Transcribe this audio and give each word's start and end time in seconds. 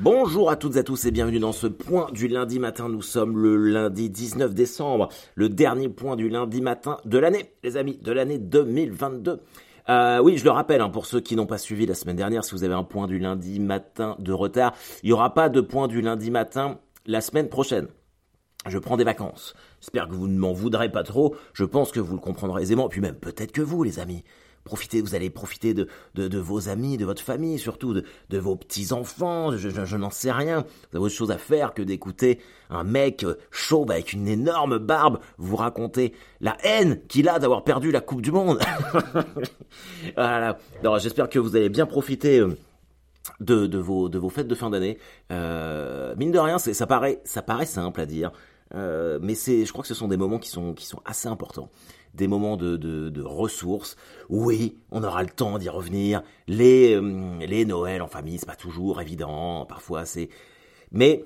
Bonjour 0.00 0.50
à 0.50 0.56
toutes 0.56 0.74
et 0.74 0.80
à 0.80 0.82
tous 0.82 1.04
et 1.04 1.12
bienvenue 1.12 1.38
dans 1.38 1.52
ce 1.52 1.68
point 1.68 2.10
du 2.10 2.26
lundi 2.26 2.58
matin. 2.58 2.88
Nous 2.88 3.00
sommes 3.00 3.38
le 3.38 3.56
lundi 3.56 4.10
19 4.10 4.52
décembre, 4.52 5.08
le 5.36 5.48
dernier 5.48 5.88
point 5.88 6.16
du 6.16 6.28
lundi 6.28 6.60
matin 6.60 6.98
de 7.04 7.16
l'année, 7.16 7.52
les 7.62 7.76
amis, 7.76 7.96
de 7.98 8.10
l'année 8.10 8.38
2022. 8.38 9.40
Euh, 9.88 10.18
oui, 10.18 10.36
je 10.36 10.42
le 10.42 10.50
rappelle, 10.50 10.80
hein, 10.80 10.88
pour 10.88 11.06
ceux 11.06 11.20
qui 11.20 11.36
n'ont 11.36 11.46
pas 11.46 11.58
suivi 11.58 11.86
la 11.86 11.94
semaine 11.94 12.16
dernière, 12.16 12.42
si 12.42 12.56
vous 12.56 12.64
avez 12.64 12.74
un 12.74 12.82
point 12.82 13.06
du 13.06 13.20
lundi 13.20 13.60
matin 13.60 14.16
de 14.18 14.32
retard, 14.32 14.74
il 15.04 15.06
n'y 15.06 15.12
aura 15.12 15.32
pas 15.32 15.48
de 15.48 15.60
point 15.60 15.86
du 15.86 16.00
lundi 16.00 16.32
matin 16.32 16.80
la 17.06 17.20
semaine 17.20 17.48
prochaine. 17.48 17.86
Je 18.66 18.78
prends 18.78 18.96
des 18.96 19.04
vacances. 19.04 19.54
J'espère 19.80 20.08
que 20.08 20.14
vous 20.14 20.26
ne 20.26 20.36
m'en 20.36 20.52
voudrez 20.52 20.90
pas 20.90 21.04
trop. 21.04 21.36
Je 21.52 21.64
pense 21.64 21.92
que 21.92 22.00
vous 22.00 22.14
le 22.14 22.20
comprendrez 22.20 22.62
aisément. 22.62 22.88
Puis 22.88 23.00
même 23.00 23.14
peut-être 23.14 23.52
que 23.52 23.62
vous, 23.62 23.84
les 23.84 24.00
amis. 24.00 24.24
Profitez, 24.64 25.02
vous 25.02 25.14
allez 25.14 25.28
profiter 25.28 25.74
de, 25.74 25.88
de, 26.14 26.38
vos 26.38 26.70
amis, 26.70 26.96
de 26.96 27.04
votre 27.04 27.22
famille, 27.22 27.58
surtout 27.58 27.92
de, 27.92 28.38
vos 28.38 28.56
petits-enfants, 28.56 29.56
je, 29.56 29.96
n'en 29.96 30.10
sais 30.10 30.32
rien. 30.32 30.60
Vous 30.90 30.96
avez 30.96 31.04
autre 31.04 31.14
chose 31.14 31.30
à 31.30 31.36
faire 31.36 31.74
que 31.74 31.82
d'écouter 31.82 32.40
un 32.70 32.82
mec 32.82 33.26
chauve 33.50 33.90
avec 33.90 34.14
une 34.14 34.26
énorme 34.26 34.78
barbe 34.78 35.20
vous 35.36 35.56
raconter 35.56 36.14
la 36.40 36.56
haine 36.64 37.00
qu'il 37.08 37.28
a 37.28 37.38
d'avoir 37.38 37.62
perdu 37.62 37.90
la 37.90 38.00
Coupe 38.00 38.22
du 38.22 38.32
Monde. 38.32 38.58
voilà. 40.16 40.58
j'espère 40.98 41.28
que 41.28 41.38
vous 41.38 41.56
allez 41.56 41.68
bien 41.68 41.84
profiter 41.84 42.40
euh, 42.40 42.56
de, 43.40 43.66
de, 43.66 43.78
vos, 43.78 44.08
de 44.08 44.18
vos 44.18 44.30
fêtes 44.30 44.48
de 44.48 44.54
fin 44.54 44.70
d'année. 44.70 44.98
Euh, 45.30 46.14
mine 46.16 46.32
de 46.32 46.38
rien, 46.38 46.58
ça 46.58 46.86
paraît, 46.86 47.20
ça 47.24 47.42
paraît 47.42 47.66
simple 47.66 48.00
à 48.00 48.06
dire. 48.06 48.32
Euh, 48.74 49.18
mais 49.20 49.34
c'est, 49.34 49.64
je 49.64 49.72
crois 49.72 49.82
que 49.82 49.88
ce 49.88 49.94
sont 49.94 50.08
des 50.08 50.16
moments 50.16 50.38
qui 50.38 50.48
sont, 50.48 50.72
qui 50.72 50.86
sont 50.86 51.00
assez 51.04 51.28
importants 51.28 51.70
des 52.14 52.28
moments 52.28 52.56
de, 52.56 52.76
de, 52.76 53.22
ressources. 53.22 53.96
Oui, 54.28 54.78
on 54.90 55.02
aura 55.02 55.22
le 55.22 55.28
temps 55.28 55.58
d'y 55.58 55.68
revenir. 55.68 56.22
Les, 56.46 56.94
euh, 56.94 57.38
les 57.44 57.64
Noëls 57.64 58.02
en 58.02 58.08
famille, 58.08 58.38
c'est 58.38 58.46
pas 58.46 58.56
toujours 58.56 59.00
évident. 59.00 59.66
Parfois, 59.66 60.04
c'est. 60.04 60.28
Mais 60.92 61.24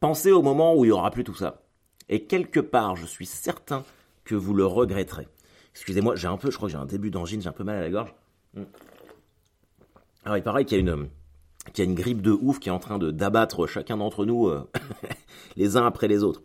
pensez 0.00 0.32
au 0.32 0.42
moment 0.42 0.74
où 0.74 0.84
il 0.84 0.88
y 0.88 0.92
aura 0.92 1.10
plus 1.10 1.24
tout 1.24 1.34
ça. 1.34 1.62
Et 2.08 2.24
quelque 2.24 2.60
part, 2.60 2.96
je 2.96 3.06
suis 3.06 3.26
certain 3.26 3.84
que 4.24 4.34
vous 4.34 4.54
le 4.54 4.66
regretterez. 4.66 5.28
Excusez-moi, 5.72 6.16
j'ai 6.16 6.28
un 6.28 6.36
peu, 6.36 6.50
je 6.50 6.56
crois 6.56 6.68
que 6.68 6.72
j'ai 6.72 6.78
un 6.78 6.86
début 6.86 7.10
d'angine, 7.10 7.42
j'ai 7.42 7.48
un 7.48 7.52
peu 7.52 7.64
mal 7.64 7.78
à 7.78 7.82
la 7.82 7.90
gorge. 7.90 8.14
Alors, 10.24 10.36
il 10.36 10.42
paraît 10.42 10.64
qu'il 10.64 10.78
y 10.78 10.80
a 10.80 10.92
une, 10.92 11.08
qu'il 11.72 11.84
y 11.84 11.88
a 11.88 11.90
une 11.90 11.96
grippe 11.96 12.22
de 12.22 12.30
ouf 12.30 12.58
qui 12.58 12.68
est 12.68 12.72
en 12.72 12.78
train 12.78 12.98
de 12.98 13.10
d'abattre 13.10 13.66
chacun 13.66 13.96
d'entre 13.96 14.24
nous 14.24 14.48
euh, 14.48 14.68
les 15.56 15.76
uns 15.76 15.86
après 15.86 16.08
les 16.08 16.22
autres. 16.22 16.42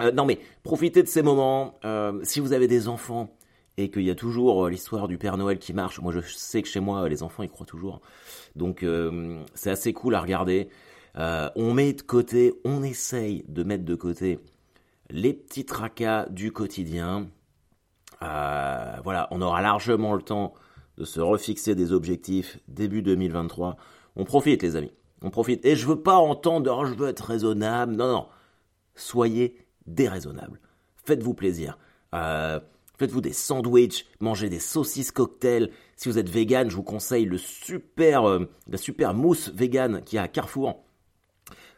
Euh, 0.00 0.12
non 0.12 0.24
mais 0.24 0.38
profitez 0.62 1.02
de 1.02 1.08
ces 1.08 1.22
moments. 1.22 1.78
Euh, 1.84 2.20
si 2.22 2.40
vous 2.40 2.52
avez 2.52 2.68
des 2.68 2.88
enfants 2.88 3.36
et 3.76 3.90
qu'il 3.90 4.02
y 4.02 4.10
a 4.10 4.14
toujours 4.14 4.66
euh, 4.66 4.70
l'histoire 4.70 5.08
du 5.08 5.18
Père 5.18 5.36
Noël 5.36 5.58
qui 5.58 5.72
marche, 5.72 6.00
moi 6.00 6.12
je 6.12 6.20
sais 6.20 6.62
que 6.62 6.68
chez 6.68 6.80
moi 6.80 7.08
les 7.08 7.22
enfants 7.22 7.42
ils 7.42 7.50
croient 7.50 7.66
toujours. 7.66 8.00
Donc 8.56 8.84
c'est 9.54 9.70
assez 9.70 9.92
cool 9.92 10.14
à 10.14 10.20
regarder. 10.20 10.68
on 11.16 11.74
met 11.74 11.92
de 11.92 12.02
côté, 12.02 12.52
on 12.64 12.82
essaye 12.82 13.44
de 13.48 13.62
mettre 13.62 13.84
de 13.84 13.94
côté 13.94 14.40
les 15.08 15.32
petits 15.32 15.64
tracas 15.64 16.26
du 16.30 16.52
quotidien. 16.52 17.28
voilà, 18.20 19.28
on 19.30 19.40
aura 19.40 19.62
largement 19.62 20.14
le 20.14 20.22
temps 20.22 20.54
de 20.98 21.04
se 21.04 21.20
refixer 21.20 21.74
des 21.74 21.92
objectifs 21.92 22.58
début 22.68 23.02
2023. 23.02 23.76
On 24.16 24.24
profite 24.24 24.62
les 24.62 24.76
amis, 24.76 24.92
on 25.22 25.30
profite. 25.30 25.64
Et 25.64 25.76
je 25.76 25.86
veux 25.86 26.02
pas 26.02 26.16
entendre, 26.16 26.76
oh, 26.76 26.84
je 26.84 26.94
veux 26.94 27.08
être 27.08 27.24
raisonnable. 27.24 27.94
Non, 27.94 28.08
non. 28.08 28.26
Soyez 28.94 29.56
déraisonnable. 29.86 30.60
Faites-vous 31.04 31.34
plaisir. 31.34 31.78
Euh, 32.14 32.60
faites-vous 32.98 33.20
des 33.20 33.32
sandwichs, 33.32 34.06
mangez 34.20 34.48
des 34.48 34.58
saucisses 34.58 35.12
cocktails. 35.12 35.70
Si 35.96 36.08
vous 36.08 36.18
êtes 36.18 36.28
vegan, 36.28 36.70
je 36.70 36.76
vous 36.76 36.82
conseille 36.82 37.24
le 37.24 37.38
super, 37.38 38.28
euh, 38.28 38.48
la 38.68 38.78
super 38.78 39.14
mousse 39.14 39.50
vegan 39.54 40.02
qui 40.04 40.18
a 40.18 40.22
à 40.22 40.28
Carrefour. 40.28 40.84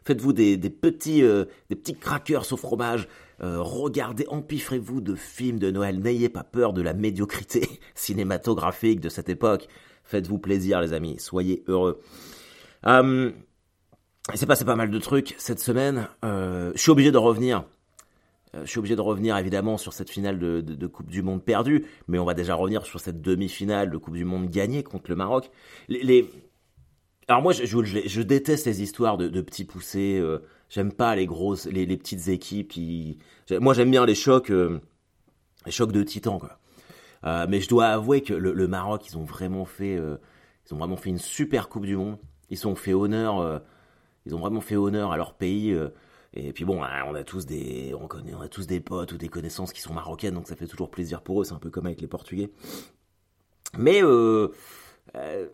Faites-vous 0.05 0.33
des, 0.33 0.57
petits, 0.57 1.23
euh, 1.23 1.45
des 1.69 1.75
petits 1.75 1.95
crackers 1.95 2.51
au 2.51 2.57
fromage. 2.57 3.07
regardez, 3.39 4.25
empiffrez-vous 4.27 5.01
de 5.01 5.15
films 5.15 5.59
de 5.59 5.71
Noël. 5.71 5.99
N'ayez 5.99 6.29
pas 6.29 6.43
peur 6.43 6.73
de 6.73 6.81
la 6.81 6.93
médiocrité 6.93 7.67
cinématographique 7.95 8.99
de 8.99 9.09
cette 9.09 9.29
époque. 9.29 9.67
Faites-vous 10.03 10.39
plaisir, 10.39 10.81
les 10.81 10.91
amis. 10.91 11.15
Soyez 11.19 11.63
heureux. 11.67 12.01
il 12.85 13.33
s'est 14.35 14.45
passé 14.45 14.65
pas 14.65 14.75
mal 14.75 14.91
de 14.91 14.99
trucs 14.99 15.35
cette 15.37 15.59
semaine. 15.59 16.07
je 16.21 16.71
suis 16.75 16.91
obligé 16.91 17.11
de 17.11 17.17
revenir 17.17 17.63
euh, 17.63 17.65
je 18.61 18.65
suis 18.65 18.79
obligé 18.79 18.95
de 18.95 19.01
revenir 19.01 19.35
évidemment 19.37 19.77
sur 19.77 19.93
cette 19.93 20.09
finale 20.09 20.37
de, 20.37 20.87
Coupe 20.87 21.09
du 21.09 21.23
Monde 21.23 21.43
perdue, 21.43 21.85
mais 22.07 22.19
on 22.19 22.25
va 22.25 22.33
déjà 22.33 22.55
revenir 22.55 22.85
sur 22.85 22.99
cette 22.99 23.21
demi-finale 23.21 23.89
de 23.89 23.97
Coupe 23.97 24.13
du 24.13 24.25
Monde 24.25 24.49
gagnée 24.49 24.83
contre 24.83 25.09
le 25.09 25.15
Maroc. 25.15 25.49
Alors 27.27 27.41
moi, 27.41 27.53
je, 27.53 28.21
déteste 28.21 28.65
les 28.65 28.81
histoires 28.81 29.17
de, 29.17 29.41
petits 29.41 29.65
poussés. 29.65 30.19
Euh, 30.19 30.39
j'aime 30.69 30.91
pas 30.91 31.15
les 31.15 31.25
grosses, 31.25 31.65
les, 31.65 31.85
petites 31.97 32.27
équipes 32.27 32.69
qui. 32.69 33.17
Moi, 33.51 33.73
j'aime 33.73 33.91
bien 33.91 34.05
les 34.05 34.15
chocs, 34.15 34.51
euh, 34.51 34.79
les 35.65 35.71
chocs 35.71 35.91
de 35.91 36.03
titans, 36.03 36.39
quoi. 36.39 36.59
mais 37.47 37.61
je 37.61 37.69
dois 37.69 37.87
avouer 37.87 38.21
que 38.21 38.33
le, 38.33 38.67
Maroc, 38.67 39.07
ils 39.07 39.17
ont 39.17 39.23
vraiment 39.23 39.65
fait, 39.65 39.95
ils 39.95 40.73
ont 40.73 40.77
vraiment 40.77 40.97
fait 40.97 41.09
une 41.09 41.19
super 41.19 41.69
Coupe 41.69 41.85
du 41.85 41.95
Monde. 41.95 42.17
Ils 42.49 42.67
ont 42.67 42.75
fait 42.75 42.93
honneur, 42.93 43.61
ils 44.25 44.35
ont 44.35 44.39
vraiment 44.39 44.61
fait 44.61 44.75
honneur 44.75 45.11
à 45.11 45.17
leur 45.17 45.33
pays. 45.33 45.75
Et 46.35 46.51
puis 46.51 46.65
bon, 46.65 46.83
hein, 46.83 47.03
on 47.07 47.13
a 47.13 47.23
tous 47.23 47.45
des, 47.45 47.93
on 47.93 48.41
a 48.41 48.47
tous 48.47 48.65
des 48.65 48.79
potes 48.79 49.11
ou 49.11 49.17
des 49.17 49.29
connaissances 49.29 49.71
qui 49.71 49.81
sont 49.81 49.93
marocaines, 49.93 50.33
donc 50.33 50.47
ça 50.47 50.55
fait 50.55 50.67
toujours 50.67 50.89
plaisir 50.89 51.21
pour 51.21 51.41
eux. 51.41 51.43
C'est 51.43 51.53
un 51.53 51.59
peu 51.59 51.69
comme 51.69 51.85
avec 51.85 52.01
les 52.01 52.07
Portugais. 52.07 52.49
Mais 53.77 54.01
euh, 54.03 54.49
euh, 55.15 55.47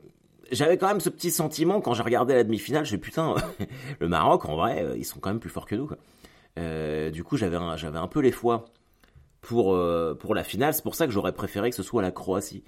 j'avais 0.51 0.77
quand 0.77 0.87
même 0.87 1.01
ce 1.01 1.09
petit 1.09 1.31
sentiment 1.31 1.81
quand 1.81 1.93
j'ai 1.93 2.03
regardé 2.03 2.33
la 2.33 2.45
demi-finale. 2.45 2.85
Je 2.85 2.95
putain, 2.95 3.35
le 3.99 4.07
Maroc, 4.07 4.45
en 4.45 4.55
vrai, 4.55 4.83
euh, 4.83 4.97
ils 4.97 5.05
sont 5.05 5.19
quand 5.19 5.29
même 5.29 5.39
plus 5.39 5.49
forts 5.49 5.65
que 5.65 5.75
nous. 5.75 5.89
Du 7.11 7.23
coup, 7.23 7.37
j'avais 7.37 7.57
un, 7.57 7.75
j'avais 7.75 7.99
un 7.99 8.07
peu 8.07 8.19
les 8.21 8.31
fois 8.31 8.65
pour 9.41 9.77
pour 10.19 10.35
la 10.35 10.43
finale. 10.43 10.73
C'est 10.73 10.83
pour 10.83 10.95
ça 10.95 11.07
que 11.07 11.11
j'aurais 11.13 11.33
préféré 11.33 11.69
que 11.69 11.75
ce 11.75 11.83
soit 11.83 12.01
la 12.01 12.11
Croatie, 12.11 12.63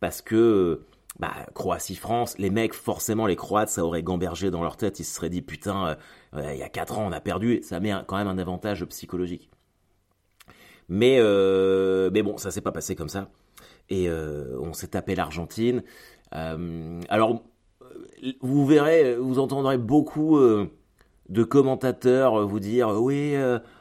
parce 0.00 0.22
que 0.22 0.82
bah, 1.18 1.32
Croatie-France, 1.54 2.38
les 2.38 2.50
mecs, 2.50 2.74
forcément, 2.74 3.26
les 3.26 3.36
Croates, 3.36 3.68
ça 3.68 3.84
aurait 3.84 4.02
gambergé 4.02 4.50
dans 4.50 4.62
leur 4.62 4.76
tête. 4.76 4.98
Ils 4.98 5.04
se 5.04 5.14
seraient 5.14 5.30
dit, 5.30 5.42
putain, 5.42 5.96
euh, 6.34 6.52
il 6.52 6.58
y 6.58 6.62
a 6.62 6.68
4 6.68 6.98
ans, 6.98 7.06
on 7.06 7.12
a 7.12 7.20
perdu. 7.20 7.60
Ça 7.62 7.78
met 7.80 7.92
quand 8.06 8.16
même 8.16 8.28
un 8.28 8.38
avantage 8.38 8.84
psychologique. 8.86 9.48
Mais, 10.88 11.18
euh, 11.20 12.10
mais 12.12 12.22
bon, 12.22 12.36
ça 12.36 12.50
s'est 12.50 12.60
pas 12.60 12.72
passé 12.72 12.96
comme 12.96 13.08
ça. 13.08 13.30
Et 13.90 14.08
euh, 14.08 14.58
on 14.60 14.72
s'est 14.72 14.88
tapé 14.88 15.14
l'Argentine. 15.14 15.82
alors, 16.32 17.42
vous 18.40 18.66
verrez, 18.66 19.16
vous 19.16 19.38
entendrez 19.38 19.78
beaucoup 19.78 20.38
de 21.28 21.42
commentateurs 21.42 22.46
vous 22.46 22.60
dire, 22.60 22.88
oui, 23.00 23.34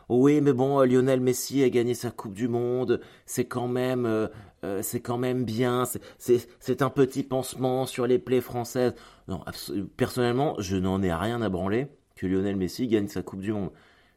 oui, 0.09 0.41
mais 0.41 0.53
bon, 0.53 0.81
Lionel 0.81 1.19
Messi 1.19 1.63
a 1.63 1.69
gagné 1.69 1.93
sa 1.93 2.09
Coupe 2.09 2.33
du 2.33 2.47
Monde. 2.47 3.01
C'est 3.25 3.45
quand 3.45 3.67
même 3.67 4.29
euh, 4.63 4.81
c'est 4.81 5.01
quand 5.01 5.17
même 5.17 5.43
bien, 5.43 5.83
c'est 6.17 6.81
un 6.81 6.89
petit 6.89 7.23
pansement 7.23 7.85
sur 7.85 8.07
les 8.07 8.17
plaies 8.17 8.41
françaises. 8.41 8.95
Non, 9.27 9.43
personnellement, 9.97 10.55
je 10.59 10.77
n'en 10.77 11.01
ai 11.03 11.13
rien 11.13 11.41
à 11.41 11.49
branler 11.49 11.87
que 12.15 12.27
Lionel 12.27 12.55
Messi 12.55 12.87
gagne 12.87 13.07
sa 13.07 13.23
Coupe 13.23 13.41
du 13.41 13.51
Monde. 13.51 13.71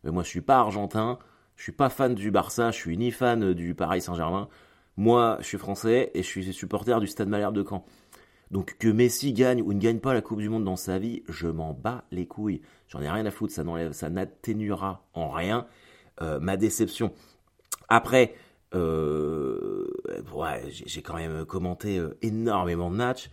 Euh, 0.04 0.12
moi, 0.12 0.22
je 0.22 0.28
suis 0.28 0.43
pas 0.43 0.58
argentin, 0.58 1.19
je 1.56 1.64
suis 1.64 1.72
pas 1.72 1.88
fan 1.88 2.14
du 2.14 2.31
Barça, 2.31 2.70
je 2.70 2.76
suis 2.76 2.97
ni 2.97 3.10
fan 3.10 3.54
du 3.54 3.75
Paris 3.75 4.03
Saint-Germain. 4.03 4.48
Moi, 4.97 5.37
je 5.41 5.47
suis 5.47 5.58
français 5.58 6.12
et 6.14 6.22
je 6.22 6.28
suis 6.28 6.53
supporter 6.53 7.00
du 7.00 7.08
Stade 7.08 7.28
Malherbe 7.28 7.56
de 7.56 7.64
Caen. 7.69 7.84
Donc 8.53 8.76
que 8.78 8.88
Messi 8.88 9.32
gagne 9.32 9.62
ou 9.62 9.72
ne 9.72 9.81
gagne 9.81 9.98
pas 9.98 10.14
la 10.14 10.22
Coupe 10.22 10.38
du 10.38 10.48
Monde 10.48 10.64
dans 10.64 10.76
sa 10.76 11.00
vie, 11.00 11.25
je 11.28 11.48
m'en 11.48 11.72
bats 11.72 12.04
les 12.12 12.26
couilles. 12.26 12.60
J'en 12.88 13.00
ai 13.02 13.10
rien 13.10 13.26
à 13.26 13.30
foutre, 13.30 13.52
ça 13.52 14.10
n'atténuera 14.10 15.04
en 15.14 15.30
rien 15.30 15.66
euh, 16.22 16.41
ma 16.41 16.56
déception. 16.56 17.12
Après, 17.88 18.34
euh, 18.74 19.86
j'ai 20.86 21.02
quand 21.02 21.16
même 21.16 21.44
commenté 21.44 21.98
euh, 21.98 22.16
énormément 22.22 22.91
de 22.91 22.96
matchs. 22.96 23.30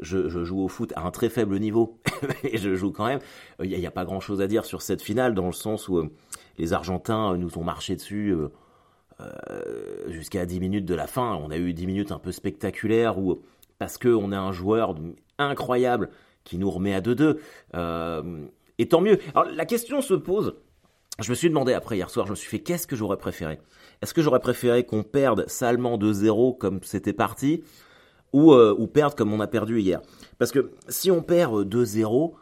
Je, 0.00 0.28
joue 0.44 0.60
au 0.60 0.68
foot 0.68 0.92
à 0.96 1.06
un 1.06 1.10
très 1.10 1.30
faible 1.30 1.58
niveau, 1.58 1.98
et 2.44 2.58
je 2.58 2.74
joue 2.74 2.92
quand 2.92 3.06
même. 3.06 3.20
Il 3.62 3.70
n'y 3.70 3.86
a, 3.86 3.90
pas 3.90 4.04
grand 4.04 4.20
chose 4.20 4.42
à 4.42 4.46
dire 4.46 4.66
sur 4.66 4.82
cette 4.82 5.00
finale, 5.00 5.34
dans 5.34 5.46
le 5.46 5.52
sens 5.52 5.88
où 5.88 6.10
les 6.58 6.72
Argentins 6.74 7.34
nous 7.38 7.56
ont 7.56 7.64
marché 7.64 7.96
dessus 7.96 8.34
jusqu'à 10.08 10.44
10 10.44 10.60
minutes 10.60 10.84
de 10.84 10.94
la 10.94 11.06
fin. 11.06 11.40
On 11.42 11.50
a 11.50 11.56
eu 11.56 11.72
10 11.72 11.86
minutes 11.86 12.12
un 12.12 12.18
peu 12.18 12.30
spectaculaires, 12.30 13.18
où, 13.18 13.40
parce 13.78 13.96
qu'on 13.96 14.32
a 14.32 14.38
un 14.38 14.52
joueur 14.52 14.96
incroyable 15.38 16.10
qui 16.44 16.58
nous 16.58 16.70
remet 16.70 16.92
à 16.92 17.00
2-2. 17.00 17.38
Et 18.78 18.88
tant 18.88 19.00
mieux. 19.00 19.18
Alors 19.34 19.50
la 19.50 19.66
question 19.66 20.00
se 20.00 20.14
pose, 20.14 20.54
je 21.18 21.30
me 21.30 21.34
suis 21.34 21.48
demandé 21.48 21.72
après 21.72 21.96
hier 21.96 22.10
soir, 22.10 22.26
je 22.26 22.32
me 22.32 22.36
suis 22.36 22.48
fait 22.48 22.58
qu'est-ce 22.58 22.86
que 22.86 22.96
j'aurais 22.96 23.16
préféré? 23.16 23.58
Est-ce 24.02 24.12
que 24.12 24.22
j'aurais 24.22 24.40
préféré 24.40 24.84
qu'on 24.84 25.02
perde 25.02 25.48
salement 25.48 25.96
2-0 25.96 26.58
comme 26.58 26.80
c'était 26.82 27.14
parti 27.14 27.62
ou, 28.32 28.52
euh, 28.52 28.74
ou 28.78 28.86
perdre 28.86 29.14
comme 29.16 29.32
on 29.32 29.40
a 29.40 29.46
perdu 29.46 29.80
hier? 29.80 30.02
Parce 30.38 30.52
que 30.52 30.72
si 30.88 31.10
on 31.10 31.22
perd 31.22 31.66
2-0, 31.66 32.34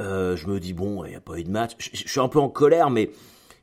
euh, 0.00 0.36
je 0.36 0.46
me 0.46 0.60
dis 0.60 0.74
bon, 0.74 1.04
il 1.04 1.10
n'y 1.10 1.16
a 1.16 1.20
pas 1.20 1.38
eu 1.38 1.44
de 1.44 1.50
match. 1.50 1.72
Je, 1.78 2.08
suis 2.08 2.20
un 2.20 2.28
peu 2.28 2.38
en 2.38 2.50
colère, 2.50 2.90
mais 2.90 3.10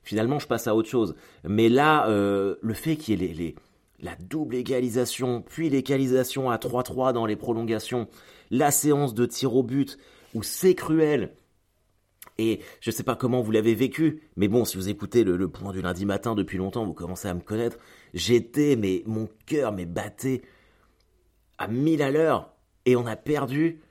finalement 0.04 0.40
je 0.40 0.48
passe 0.48 0.68
à 0.68 0.76
autre 0.76 0.90
chose. 0.90 1.16
Mais 1.44 1.70
là, 1.70 2.10
euh, 2.10 2.56
le 2.62 2.74
fait 2.74 2.96
qu'il 2.96 3.22
y 3.22 3.48
ait 3.48 3.56
la 4.02 4.16
double 4.16 4.56
égalisation, 4.56 5.42
puis 5.42 5.70
l'égalisation 5.70 6.50
à 6.50 6.58
3-3 6.58 7.14
dans 7.14 7.26
les 7.26 7.36
prolongations, 7.36 8.08
la 8.50 8.72
séance 8.72 9.14
de 9.14 9.26
tir 9.26 9.56
au 9.56 9.62
but, 9.62 9.98
où 10.34 10.42
c'est 10.42 10.74
cruel. 10.74 11.34
Et 12.40 12.62
je 12.80 12.90
sais 12.90 13.04
pas 13.04 13.18
comment 13.18 13.42
vous 13.42 13.52
l'avez 13.52 13.76
vécu, 13.76 14.22
mais 14.38 14.48
bon, 14.48 14.64
si 14.64 14.78
vous 14.78 14.88
écoutez 14.88 15.26
le, 15.26 15.50
point 15.50 15.74
du 15.74 15.82
lundi 15.82 16.06
matin 16.06 16.36
depuis 16.36 16.58
longtemps, 16.58 16.86
vous 16.86 16.94
commencez 16.94 17.28
à 17.28 17.34
me 17.34 17.42
connaître. 17.42 17.78
J'étais, 18.14 18.78
mais 18.78 19.04
mon 19.06 19.28
cœur 19.46 19.74
m'est 19.74 19.86
batté 19.86 20.42
à 21.58 21.68
mille 21.68 22.02
à 22.02 22.12
l'heure, 22.12 22.54
et 22.86 22.96
on 22.96 23.06
a 23.06 23.18
perdu. 23.18 23.82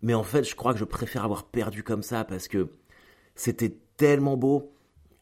Mais 0.00 0.14
en 0.14 0.22
fait, 0.22 0.44
je 0.44 0.54
crois 0.54 0.72
que 0.72 0.78
je 0.78 0.86
préfère 0.86 1.26
avoir 1.26 1.44
perdu 1.44 1.82
comme 1.82 2.02
ça 2.02 2.24
parce 2.24 2.48
que 2.48 2.68
c'était 3.34 3.76
tellement 3.98 4.38
beau, 4.38 4.72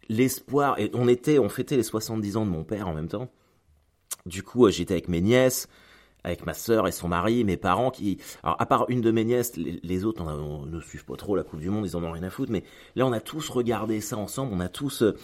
l'espoir. 0.08 0.78
Et 0.78 0.92
on 0.94 1.08
était, 1.08 1.40
on 1.40 1.48
fêtait 1.48 1.76
les 1.76 1.82
70 1.82 2.36
ans 2.36 2.46
de 2.46 2.50
mon 2.50 2.62
père 2.62 2.86
en 2.86 2.94
même 2.94 3.08
temps. 3.08 3.28
Du 4.24 4.44
coup, 4.44 4.66
euh, 4.66 4.70
j'étais 4.70 4.94
avec 4.94 5.08
mes 5.08 5.20
nièces, 5.20 5.66
avec 6.28 6.46
ma 6.46 6.54
sœur 6.54 6.86
et 6.86 6.92
son 6.92 7.08
mari, 7.08 7.44
mes 7.44 7.56
parents 7.56 7.90
qui, 7.90 8.18
alors 8.42 8.56
à 8.60 8.66
part 8.66 8.86
une 8.88 9.00
de 9.00 9.10
mes 9.10 9.24
nièces, 9.24 9.56
les, 9.56 10.04
autres 10.04 10.22
on, 10.22 10.66
ne 10.66 10.80
suivent 10.80 11.04
pas 11.04 11.16
trop 11.16 11.36
la 11.36 11.42
Coupe 11.42 11.60
du 11.60 11.70
Monde, 11.70 11.86
ils 11.86 11.96
en 11.96 12.04
ont 12.04 12.12
rien 12.12 12.22
à 12.22 12.30
foutre. 12.30 12.52
Mais 12.52 12.64
là, 12.96 13.06
on 13.06 13.12
a 13.12 13.20
tous 13.20 13.48
regardé 13.48 14.00
ça 14.00 14.16
ensemble, 14.16 14.52
on 14.54 14.60
a 14.60 14.68
tous, 14.68 15.02
euh, 15.02 15.16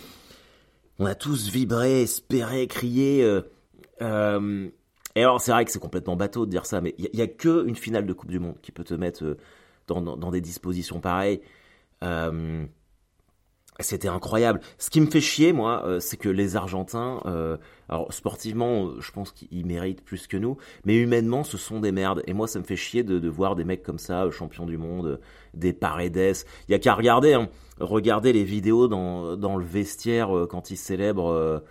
on 0.99 1.07
a 1.07 1.15
tous 1.15 1.49
vibré, 1.51 2.03
espéré, 2.03 2.67
crié. 2.67 3.23
Euh, 4.03 4.69
et 5.15 5.23
alors, 5.23 5.41
c'est 5.41 5.53
vrai 5.53 5.65
que 5.65 5.71
c'est 5.71 5.79
complètement 5.79 6.17
bateau 6.17 6.47
de 6.47 6.51
dire 6.51 6.67
ça, 6.67 6.81
mais 6.81 6.95
il 6.99 7.09
n'y 7.15 7.23
a, 7.23 7.27
que 7.29 7.67
une 7.67 7.77
finale 7.77 8.07
de 8.07 8.13
Coupe 8.13 8.31
du 8.31 8.41
Monde 8.41 8.57
qui 8.63 8.73
peut 8.73 8.85
te 8.85 8.95
mettre 8.95 9.37
dans, 9.87 10.01
dans, 10.01 10.31
des 10.31 10.41
dispositions 10.41 11.01
pareilles. 11.01 11.41
Euh, 13.81 13.83
c'était 13.83 14.09
incroyable. 14.09 14.61
Ce 14.79 14.91
qui 14.91 15.01
me 15.01 15.07
fait 15.07 15.21
chier, 15.21 15.53
moi, 15.53 15.83
euh, 15.85 16.01
c'est 16.01 16.17
que 16.17 16.29
les 16.29 16.57
Argentins, 16.57 17.21
euh, 17.27 17.57
alors 17.89 18.13
sportivement, 18.13 19.01
je 19.01 19.11
pense 19.11 19.33
qu'ils 19.33 19.67
méritent 19.67 20.05
plus 20.05 20.27
que 20.27 20.37
nous, 20.37 20.57
mais 20.85 20.97
humainement, 20.97 21.45
ce 21.45 21.57
sont 21.57 21.81
des 21.81 21.93
merdes. 21.93 22.23
Et 22.27 22.35
moi, 22.35 22.47
ça 22.47 22.59
me 22.59 22.65
fait 22.65 22.77
chier 22.77 23.03
de, 23.03 23.29
voir 23.29 23.57
des 23.57 23.65
mecs 23.65 23.83
comme 23.83 23.99
ça, 23.99 24.31
champions 24.31 24.67
du 24.67 24.79
monde, 24.79 25.21
des 25.55 25.73
Paredes. 25.73 26.45
Il 26.69 26.73
y 26.73 26.75
a 26.75 26.79
qu'à 26.79 26.95
regarder, 26.95 27.35
hein, 27.35 27.49
regarder 27.81 28.33
les 28.33 28.45
vidéos 28.45 28.87
dans, 28.87 29.37
dans 29.37 29.57
le 29.57 29.65
vestiaire 29.65 30.47
quand 30.49 30.71
ils 30.71 30.77
célèbrent 30.77 31.63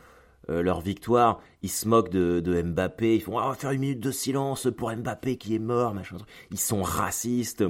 leur 0.49 0.81
victoire. 0.81 1.39
Ils 1.61 1.69
se 1.69 1.87
moquent 1.87 2.09
de, 2.09 2.41
de 2.41 2.61
Mbappé. 2.61 3.15
Ils 3.15 3.21
font, 3.21 3.37
ah, 3.37 3.45
on 3.45 3.49
va 3.49 3.55
faire 3.55 3.71
une 3.71 3.79
minute 3.79 4.01
de 4.01 4.11
silence 4.11 4.67
pour 4.75 4.93
Mbappé 4.93 5.37
qui 5.37 5.55
est 5.55 5.59
mort, 5.59 5.93
machin. 5.93 6.17
Ils 6.51 6.59
sont 6.59 6.81
racistes 6.81 7.63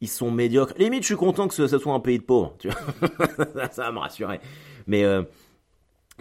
ils 0.00 0.08
sont 0.08 0.30
médiocres. 0.30 0.74
Limite, 0.78 1.02
je 1.02 1.06
suis 1.06 1.16
content 1.16 1.46
que 1.48 1.54
ce, 1.54 1.66
soit 1.66 1.92
un 1.92 2.00
pays 2.00 2.18
de 2.18 2.24
pauvres. 2.24 2.56
Ça, 3.70 3.84
va 3.84 3.92
me 3.92 3.98
rassurer. 3.98 4.40
Mais 4.86 5.04
euh, 5.04 5.22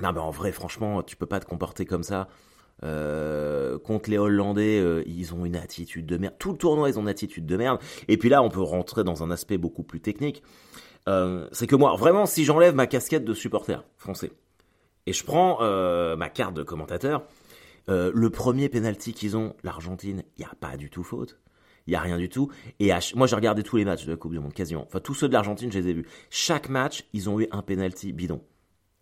non, 0.02 0.12
mais 0.12 0.20
en 0.20 0.32
vrai, 0.32 0.52
franchement, 0.52 1.02
tu 1.02 1.16
peux 1.16 1.26
pas 1.26 1.40
te 1.40 1.46
comporter 1.46 1.86
comme 1.86 2.04
ça. 2.04 2.28
Euh, 2.84 3.78
contre 3.80 4.10
les 4.10 4.18
Hollandais, 4.18 4.80
euh, 4.80 5.04
ils 5.06 5.34
ont 5.34 5.46
une 5.46 5.56
attitude 5.56 6.06
de 6.06 6.18
merde. 6.18 6.36
Tout 6.40 6.52
le 6.52 6.58
tournoi, 6.58 6.90
ils 6.90 6.98
ont 7.00 7.02
une 7.02 7.10
attitude 7.10 7.46
de 7.46 7.58
merde. 7.58 7.80
Et 8.08 8.18
puis 8.18 8.30
là, 8.30 8.44
on 8.44 8.50
peut 8.50 8.62
rentrer 8.62 9.04
dans 9.04 9.24
un 9.24 9.32
aspect 9.32 9.58
beaucoup 9.58 9.84
plus 9.84 10.02
technique. 10.02 10.44
c'est 11.52 11.66
que 11.66 11.76
moi, 11.76 11.96
vraiment, 11.96 12.26
si 12.26 12.46
j'enlève 12.46 12.76
ma 12.76 12.86
casquette 12.86 13.26
de 13.26 13.34
supporter 13.34 13.84
français 13.98 14.32
et 15.08 15.14
je 15.14 15.24
prends 15.24 15.58
ma 16.16 16.30
carte 16.30 16.54
de 16.54 16.62
commentateur, 16.62 17.24
le 17.88 18.30
premier 18.30 18.70
penalty 18.70 19.14
qu'ils 19.14 19.36
ont, 19.36 19.56
l'Argentine, 19.64 20.24
il 20.38 20.42
n'y 20.42 20.46
a 20.46 20.54
pas 20.60 20.78
du 20.78 20.92
tout 20.92 21.04
faute 21.04 21.40
il 21.88 21.94
y 21.94 21.96
a 21.96 22.00
rien 22.02 22.18
du 22.18 22.30
tout. 22.30 22.50
Et 22.80 22.92
moi, 23.16 23.28
j'ai 23.28 23.36
regardé 23.36 23.64
tous 23.64 23.78
les 23.78 23.86
matchs 23.86 24.06
de 24.06 24.12
la 24.12 24.18
Coupe 24.18 24.32
du 24.32 24.40
Monde, 24.40 24.54
quasiment. 24.54 24.84
Enfin, 24.86 25.00
tous 25.00 25.14
ceux 25.14 25.28
de 25.28 25.34
l'Argentine, 25.34 25.72
je 25.72 25.80
les 25.80 25.90
ai 25.90 25.94
vus. 25.94 26.06
Chaque 26.30 26.70
match, 26.70 27.06
ils 27.14 27.30
ont 27.30 27.40
eu 27.40 27.48
un 27.52 27.62
penalty 27.62 28.14
bidon. 28.14 28.42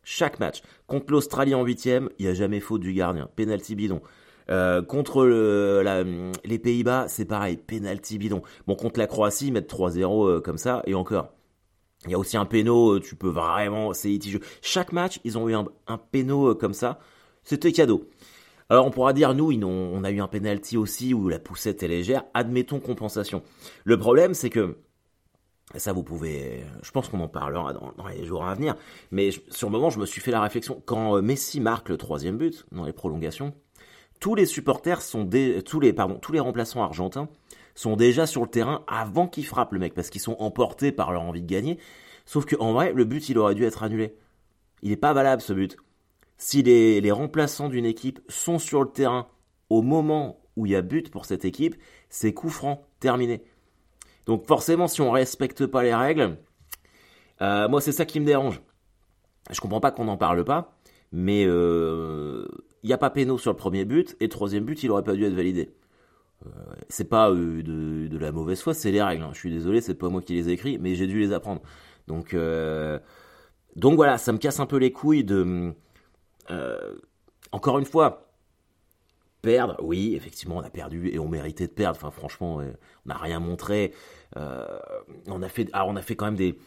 Chaque 0.03 0.39
match. 0.39 0.61
Contre 0.87 1.11
l'Australie 1.11 1.53
en 1.53 1.63
huitième, 1.63 2.09
il 2.17 2.25
n'y 2.25 2.31
a 2.31 2.33
jamais 2.33 2.59
faute 2.59 2.81
du 2.81 2.93
gardien. 2.93 3.29
Penalty 3.35 3.75
bidon. 3.75 4.01
Euh, 4.49 4.81
contre 4.81 5.25
les 6.45 6.59
Pays-Bas, 6.59 7.07
c'est 7.09 7.25
pareil, 7.25 7.57
penalty 7.57 8.17
bidon. 8.17 8.41
Bon, 8.65 8.75
contre 8.75 8.99
la 8.99 9.07
Croatie, 9.07 9.47
ils 9.47 9.53
mettent 9.53 9.69
3-0 9.69 10.27
euh, 10.27 10.41
comme 10.41 10.57
ça, 10.57 10.81
et 10.85 10.95
encore. 10.95 11.33
Il 12.05 12.11
y 12.11 12.13
a 12.13 12.19
aussi 12.19 12.37
un 12.37 12.45
péno, 12.45 12.95
euh, 12.95 12.99
tu 12.99 13.15
peux 13.15 13.29
vraiment, 13.29 13.91
c'est 13.93 14.07
litigieux. 14.07 14.39
Chaque 14.61 14.93
match, 14.93 15.19
ils 15.23 15.37
ont 15.37 15.49
eu 15.49 15.55
un, 15.55 15.65
un 15.87 15.99
comme 16.53 16.73
ça. 16.73 16.99
C'était 17.43 17.71
cadeau. 17.71 18.07
Alors 18.69 18.85
on 18.85 18.91
pourra 18.91 19.13
dire, 19.13 19.33
nous, 19.33 19.51
on 19.63 20.03
a 20.03 20.11
eu 20.11 20.19
un 20.19 20.27
penalty 20.27 20.75
aussi 20.75 21.13
où 21.13 21.29
la 21.29 21.39
poussette 21.39 21.83
est 21.83 21.87
légère, 21.87 22.25
admettons 22.33 22.79
compensation. 22.79 23.41
Le 23.85 23.97
problème, 23.97 24.33
c'est 24.33 24.49
que, 24.49 24.77
ça 25.75 25.93
vous 25.93 26.03
pouvez, 26.03 26.65
je 26.81 26.91
pense 26.91 27.07
qu'on 27.07 27.21
en 27.21 27.29
parlera 27.29 27.71
dans, 27.71 27.93
les 28.09 28.25
jours 28.25 28.45
à 28.45 28.53
venir, 28.55 28.75
mais 29.11 29.29
sur 29.49 29.69
le 29.69 29.71
moment, 29.71 29.89
je 29.89 29.99
me 29.99 30.05
suis 30.05 30.19
fait 30.19 30.31
la 30.31 30.41
réflexion, 30.41 30.81
quand 30.85 31.15
euh, 31.15 31.21
Messi 31.21 31.61
marque 31.61 31.87
le 31.87 31.97
troisième 31.97 32.37
but 32.37 32.65
dans 32.73 32.83
les 32.83 32.93
prolongations, 32.93 33.53
tous 34.19 34.35
les 34.35 34.45
supporters 34.45 35.01
sont 35.01 35.29
tous 35.65 35.79
les, 35.79 35.93
pardon, 35.93 36.15
tous 36.15 36.33
les 36.33 36.39
remplaçants 36.39 36.83
argentins 36.83 37.29
sont 37.75 37.95
déjà 37.95 38.25
sur 38.25 38.41
le 38.41 38.49
terrain 38.49 38.83
avant 38.87 39.27
qu'ils 39.27 39.45
frappent 39.45 39.71
le 39.73 39.79
mec, 39.79 39.93
parce 39.93 40.09
qu'ils 40.09 40.21
sont 40.21 40.35
emportés 40.39 40.91
par 40.91 41.13
leur 41.13 41.21
envie 41.21 41.43
de 41.43 41.47
gagner. 41.47 41.77
Sauf 42.25 42.45
qu'en 42.45 42.73
vrai, 42.73 42.91
le 42.91 43.05
but, 43.05 43.29
il 43.29 43.37
aurait 43.37 43.55
dû 43.55 43.63
être 43.63 43.83
annulé. 43.83 44.15
Il 44.81 44.89
n'est 44.89 44.97
pas 44.97 45.13
valable 45.13 45.41
ce 45.41 45.53
but 45.53 45.77
si 46.37 46.61
les, 46.61 47.11
remplaçants 47.11 47.69
d'une 47.69 47.85
équipe 47.85 48.19
sont 48.29 48.59
sur 48.59 48.83
le 48.83 48.89
terrain 48.89 49.27
au 49.69 49.81
moment 49.81 50.39
où 50.55 50.65
il 50.65 50.71
y 50.71 50.75
a 50.75 50.81
but 50.81 51.09
pour 51.09 51.25
cette 51.25 51.45
équipe, 51.45 51.75
c'est 52.09 52.33
coup 52.33 52.49
franc, 52.49 52.87
terminé. 52.99 53.43
Donc 54.25 54.45
forcément, 54.45 54.87
si 54.87 55.01
on 55.01 55.11
respecte 55.11 55.65
pas 55.65 55.83
les 55.83 55.93
règles, 55.93 56.37
euh, 57.41 57.67
moi 57.67 57.81
c'est 57.81 57.91
ça 57.91 58.05
qui 58.05 58.19
me 58.19 58.25
dérange. 58.25 58.61
Je 59.49 59.59
comprends 59.61 59.79
pas 59.79 59.91
qu'on 59.91 60.05
n'en 60.05 60.17
parle 60.17 60.43
pas, 60.43 60.77
mais 61.11 61.41
il 61.41 61.49
euh, 61.49 62.45
n'y 62.83 62.93
a 62.93 62.97
pas 62.97 63.09
péno 63.09 63.37
sur 63.37 63.51
le 63.51 63.57
premier 63.57 63.85
but, 63.85 64.15
et 64.19 64.29
troisième 64.29 64.65
but, 64.65 64.83
il 64.83 64.91
aurait 64.91 65.03
pas 65.03 65.13
dû 65.13 65.25
être 65.25 65.33
validé. 65.33 65.71
Euh, 66.45 66.49
c'est 66.89 67.09
pas 67.09 67.31
de, 67.31 68.17
la 68.17 68.31
mauvaise 68.31 68.61
foi, 68.61 68.73
c'est 68.73 68.91
les 68.91 69.01
règles. 69.01 69.23
Hein. 69.23 69.31
Je 69.33 69.39
suis 69.39 69.51
désolé, 69.51 69.81
c'est 69.81 69.95
pas 69.95 70.09
moi 70.09 70.21
qui 70.21 70.33
les 70.33 70.49
ai 70.49 70.77
mais 70.77 70.95
j'ai 70.95 71.07
dû 71.07 71.19
les 71.19 71.33
apprendre. 71.33 71.61
Donc, 72.07 72.35
donc 73.75 73.95
voilà, 73.95 74.17
ça 74.17 74.31
me 74.33 74.37
casse 74.37 74.59
un 74.59 74.65
peu 74.65 74.77
les 74.77 74.91
couilles 74.91 75.23
de 75.23 75.73
euh, 76.51 76.95
encore 77.51 77.79
une 77.79 77.85
fois, 77.85 78.31
perdre, 79.41 79.77
oui, 79.81 80.15
effectivement, 80.15 80.57
on 80.57 80.63
a 80.63 80.69
perdu 80.69 81.09
et 81.09 81.19
on 81.19 81.27
méritait 81.27 81.67
de 81.67 81.71
perdre. 81.71 81.97
Enfin, 81.97 82.11
franchement, 82.11 82.59
euh, 82.59 82.71
on 83.05 83.09
n'a 83.09 83.17
rien 83.17 83.39
montré. 83.39 83.93
Euh, 84.35 84.65
on 85.27 85.41
a 85.41 85.49
fait, 85.49 85.69
on 85.73 85.95
a 85.95 86.01
fait 86.01 86.15
quand 86.15 86.25
même 86.25 86.35
des 86.35 86.57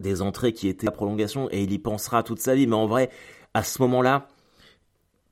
des 0.00 0.22
entrées 0.22 0.52
qui 0.52 0.68
étaient 0.68 0.88
à 0.88 0.90
prolongation 0.90 1.48
et 1.50 1.62
il 1.62 1.72
y 1.72 1.78
pensera 1.78 2.22
toute 2.22 2.40
sa 2.40 2.54
vie. 2.54 2.66
Mais 2.66 2.76
en 2.76 2.86
vrai, 2.86 3.10
à 3.54 3.62
ce 3.62 3.80
moment-là, 3.82 4.28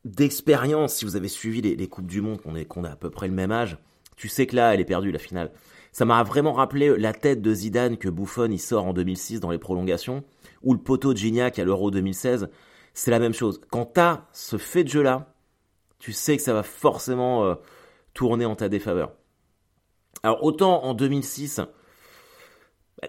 d'expérience, 0.05 0.95
si 0.95 1.05
vous 1.05 1.17
avez 1.17 1.29
suivi 1.29 1.61
les, 1.61 1.89
coupes 1.89 2.07
du 2.07 2.21
monde, 2.21 2.41
qu'on 2.41 2.57
est 2.57 2.67
a 2.87 2.93
à 2.93 2.97
peu 2.97 3.11
près 3.11 3.29
le 3.29 3.35
même 3.35 3.53
âge, 3.53 3.79
tu 4.17 4.29
sais 4.29 4.47
que 4.47 4.57
là, 4.57 4.75
elle 4.75 4.81
est 4.81 4.87
perdue 4.87 5.11
la 5.11 5.19
finale. 5.19 5.51
Ça 5.93 6.05
m'a 6.05 6.23
vraiment 6.23 6.53
rappelé 6.53 6.97
la 6.97 7.13
tête 7.13 7.41
de 7.41 7.55
Zidane 7.55 7.97
que 7.97 8.09
Buffon 8.09 8.51
il 8.51 8.59
sort 8.59 8.87
en 8.87 8.93
2006 8.93 9.41
dans 9.41 9.51
les 9.51 9.59
prolongations, 9.59 10.25
ou 10.63 10.73
le 10.73 10.81
poteau 10.81 11.13
de 11.13 11.19
Gignac 11.19 11.59
à 11.59 11.65
l'Euro 11.65 11.91
2016 11.91 12.49
c'est 12.95 13.11
la 13.11 13.19
même 13.19 13.35
chose. 13.35 13.61
Quand 13.71 13.95
tu 13.95 14.01
as 14.01 14.27
ce 14.33 14.57
fait 14.57 14.85
de 14.85 14.89
jeu-là, 14.89 15.35
tu 15.99 16.13
sais 16.13 16.37
que 16.37 16.43
ça 16.43 16.55
va 16.55 16.63
forcément 16.63 17.45
euh, 17.45 17.55
tourner 18.15 18.47
en 18.47 18.55
ta 18.55 18.69
défaveur. 18.69 19.13
Alors 20.23 20.43
autant 20.45 20.85
en 20.85 20.95
2006, 20.95 21.61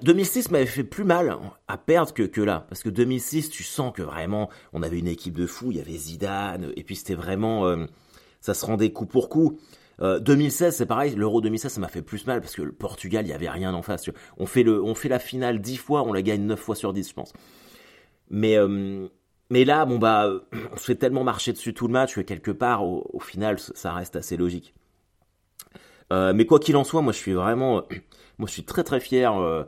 2006 0.02 0.46
bah, 0.46 0.54
m'avait 0.54 0.66
fait 0.66 0.84
plus 0.84 1.04
mal 1.04 1.38
à 1.68 1.78
perdre 1.78 2.14
que, 2.14 2.24
que 2.24 2.42
là. 2.42 2.66
Parce 2.68 2.84
que 2.84 2.90
2006, 2.90 3.50
tu 3.50 3.64
sens 3.64 3.94
que 3.94 4.02
vraiment, 4.02 4.50
on 4.74 4.82
avait 4.82 5.00
une 5.00 5.08
équipe 5.08 5.36
de 5.36 5.46
fous, 5.46 5.72
il 5.72 5.78
y 5.78 5.82
avait 5.82 5.98
Zidane, 5.98 6.74
et 6.76 6.84
puis 6.84 6.96
c'était 6.96 7.16
vraiment... 7.16 7.68
Euh, 7.68 7.86
ça 8.42 8.54
se 8.54 8.66
rendait 8.66 8.92
coup 8.92 9.06
pour 9.06 9.30
coup. 9.30 9.60
2016, 10.00 10.68
euh, 10.74 10.78
c'est 10.78 10.86
pareil, 10.86 11.16
l'Euro 11.16 11.42
2016, 11.42 11.72
ça 11.72 11.80
m'a 11.80 11.88
fait 11.88 12.02
plus 12.02 12.28
mal 12.28 12.42
parce 12.42 12.54
que 12.54 12.62
le 12.62 12.74
Portugal, 12.74 13.26
il 13.26 13.30
y 13.30 13.34
avait 13.34 13.50
rien 13.50 13.74
en 13.74 13.82
face. 13.82 14.10
On 14.38 14.46
fait, 14.46 14.64
le, 14.64 14.84
on 14.84 14.94
fait 14.94 15.10
la 15.10 15.20
finale 15.20 15.62
10 15.62 15.78
fois, 15.78 16.04
on 16.04 16.12
la 16.12 16.22
gagne 16.22 16.44
9 16.44 16.60
fois 16.60 16.76
sur 16.76 16.92
10, 16.92 17.10
je 17.10 17.14
pense. 17.14 17.34
Mais 18.30 18.58
mais 19.50 19.66
là, 19.66 19.86
bon 19.86 20.00
bah, 20.00 20.30
on 20.74 20.78
se 20.78 20.86
fait 20.86 20.96
tellement 20.96 21.24
marcher 21.24 21.54
dessus 21.54 21.74
tout 21.74 21.88
le 21.88 21.94
match 21.94 22.16
que 22.16 22.22
quelque 22.22 22.52
part, 22.52 22.84
au, 22.84 23.20
final, 23.20 23.60
ça 23.60 23.94
reste 23.94 24.16
assez 24.16 24.38
logique. 24.38 24.74
Euh, 26.14 26.34
mais 26.34 26.46
quoi 26.46 26.60
qu'il 26.60 26.76
en 26.78 26.84
soit, 26.84 27.02
moi 27.02 27.14
je 27.14 27.18
suis 27.18 27.34
vraiment, 27.34 27.84
moi 28.38 28.48
je 28.48 28.54
suis 28.54 28.64
très 28.64 28.84
très 28.84 29.00
fier. 29.00 29.36
Euh, 29.38 29.64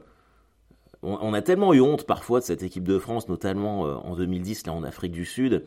on, 1.03 1.33
a 1.33 1.41
tellement 1.41 1.73
eu 1.73 1.81
honte 1.81 2.05
parfois 2.05 2.39
de 2.39 2.45
cette 2.45 2.63
équipe 2.63 2.83
de 2.83 2.99
France, 2.99 3.29
notamment 3.29 3.85
euh, 3.87 3.95
en 3.95 4.15
2010 4.15 4.65
là 4.67 4.73
en 4.73 4.83
Afrique 4.83 5.11
du 5.11 5.25
Sud, 5.25 5.63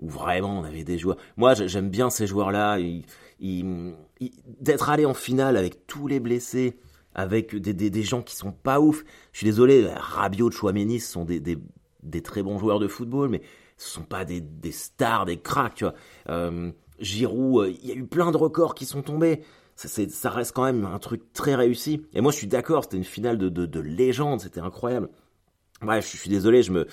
où 0.00 0.08
vraiment 0.08 0.58
on 0.58 0.64
avait 0.64 0.84
des 0.84 0.98
joueurs. 0.98 1.16
Moi 1.36 1.54
j'aime 1.54 1.90
bien 1.90 2.10
ces 2.10 2.26
joueurs-là, 2.26 2.78
d'être 4.60 4.90
allé 4.90 5.04
en 5.06 5.14
finale 5.14 5.56
avec 5.56 5.86
tous 5.86 6.06
les 6.06 6.20
blessés, 6.20 6.78
avec 7.14 7.54
des, 7.54 7.72
des, 7.74 8.02
gens 8.02 8.22
qui 8.22 8.36
sont 8.36 8.52
pas 8.52 8.80
ouf. 8.80 9.04
Je 9.32 9.38
suis 9.38 9.46
désolé, 9.46 9.88
Rabiot, 9.94 10.50
Chouameni 10.50 11.00
sont 11.00 11.24
des, 11.24 11.40
des 11.40 11.58
des 12.10 12.22
très 12.22 12.42
bons 12.42 12.58
joueurs 12.58 12.78
de 12.78 12.88
football, 12.88 13.28
mais 13.28 13.42
ce 13.76 13.88
sont 13.90 14.04
pas 14.04 14.24
des, 14.24 14.42
stars, 14.72 15.26
des 15.26 15.38
cracks, 15.38 15.74
tu. 15.74 15.84
Euh, 16.28 16.72
Giroud, 16.98 17.64
euh, 17.64 17.70
il 17.70 17.88
y 17.88 17.92
a 17.92 17.94
eu 17.94 18.06
plein 18.06 18.30
de 18.30 18.36
records 18.36 18.74
qui 18.74 18.86
sont 18.86 19.02
tombés. 19.02 19.42
Ça, 19.74 19.88
ça 20.08 20.30
reste 20.30 20.52
quand 20.54 20.64
même 20.64 20.86
un 20.86 20.98
truc 20.98 21.32
très 21.34 21.54
réussi. 21.54 22.06
Et 22.14 22.22
moi, 22.22 22.32
je 22.32 22.38
suis 22.38 22.46
d'accord, 22.46 22.84
c'était 22.84 22.96
une 22.96 23.04
finale 23.04 23.36
de, 23.36 23.48
de, 23.48 23.80
légende, 23.80 24.40
c'était 24.40 24.60
incroyable. 24.60 25.10
Ouais, 25.82 26.00
je, 26.00 26.06
suis 26.06 26.30
désolé, 26.30 26.62
je 26.62 26.72
me... 26.72 26.86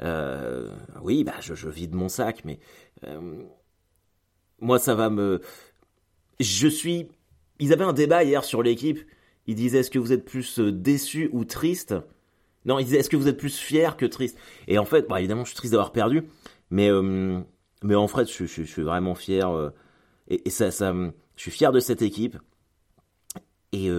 Euh, 0.00 0.74
oui, 1.02 1.22
bah, 1.22 1.34
je, 1.40 1.54
je, 1.54 1.68
vide 1.68 1.94
mon 1.94 2.08
sac, 2.08 2.44
mais... 2.46 2.58
moi, 4.58 4.78
ça 4.78 4.94
va 4.94 5.10
me... 5.10 5.42
Je 6.40 6.68
suis... 6.68 7.08
Ils 7.58 7.74
avaient 7.74 7.84
un 7.84 7.92
débat 7.92 8.24
hier 8.24 8.42
sur 8.44 8.62
l'équipe, 8.62 9.00
il 9.46 9.54
disait 9.54 9.80
est-ce 9.80 9.90
que 9.90 9.98
vous 9.98 10.12
êtes 10.12 10.24
plus 10.24 10.58
déçu 10.58 11.28
ou 11.32 11.44
triste 11.44 11.94
Non, 12.64 12.78
il 12.78 12.84
disait 12.84 12.98
est-ce 12.98 13.10
que 13.10 13.16
vous 13.16 13.28
êtes 13.28 13.38
plus 13.38 13.56
fier 13.56 13.96
que 13.96 14.06
triste? 14.06 14.38
Et 14.68 14.78
en 14.78 14.84
fait, 14.84 15.08
bah, 15.08 15.18
évidemment, 15.18 15.44
je 15.44 15.50
suis 15.50 15.56
triste 15.56 15.72
d'avoir 15.72 15.92
perdu, 15.92 16.24
mais 16.70 16.90
mais 17.82 17.96
en 17.96 18.06
fait, 18.06 18.30
je, 18.30 18.44
suis 18.44 18.82
vraiment 18.82 19.14
fier. 19.14 19.72
et, 20.28 20.50
ça, 20.50 20.70
ça, 20.70 20.94
je 21.36 21.40
suis 21.40 21.50
fier 21.50 21.72
de 21.72 21.80
cette 21.80 22.02
équipe. 22.02 22.38
Et 23.72 23.90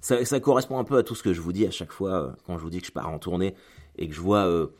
ça, 0.00 0.24
ça, 0.24 0.40
correspond 0.40 0.78
un 0.78 0.84
peu 0.84 0.96
à 0.96 1.02
tout 1.02 1.14
ce 1.14 1.22
que 1.22 1.32
je 1.34 1.40
vous 1.40 1.52
dis 1.52 1.66
à 1.66 1.70
chaque 1.70 1.92
fois 1.92 2.36
quand 2.46 2.56
je 2.56 2.62
vous 2.62 2.70
dis 2.70 2.80
que 2.80 2.86
je 2.86 2.92
pars 2.92 3.10
en 3.10 3.18
tournée 3.18 3.54
et 3.98 4.08
que 4.08 4.14
je 4.14 4.20
vois 4.20 4.70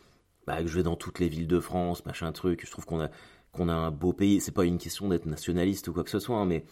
bah, 0.47 0.63
que 0.63 0.69
je 0.69 0.77
vais 0.77 0.83
dans 0.83 0.97
toutes 0.97 1.19
les 1.19 1.29
villes 1.29 1.47
de 1.47 1.61
France, 1.61 2.05
machin 2.07 2.33
truc. 2.33 2.65
Je 2.65 2.71
trouve 2.71 2.87
qu'on 2.87 3.01
a 3.01 3.11
a 3.59 3.73
un 3.73 3.91
beau 3.91 4.13
pays. 4.13 4.41
C'est 4.41 4.53
pas 4.53 4.65
une 4.65 4.79
question 4.79 5.09
d'être 5.09 5.27
nationaliste 5.27 5.89
ou 5.89 5.93
quoi 5.93 6.05
que 6.05 6.11
ce 6.11 6.19
soit, 6.19 6.37
hein, 6.37 6.47
mais 6.47 6.65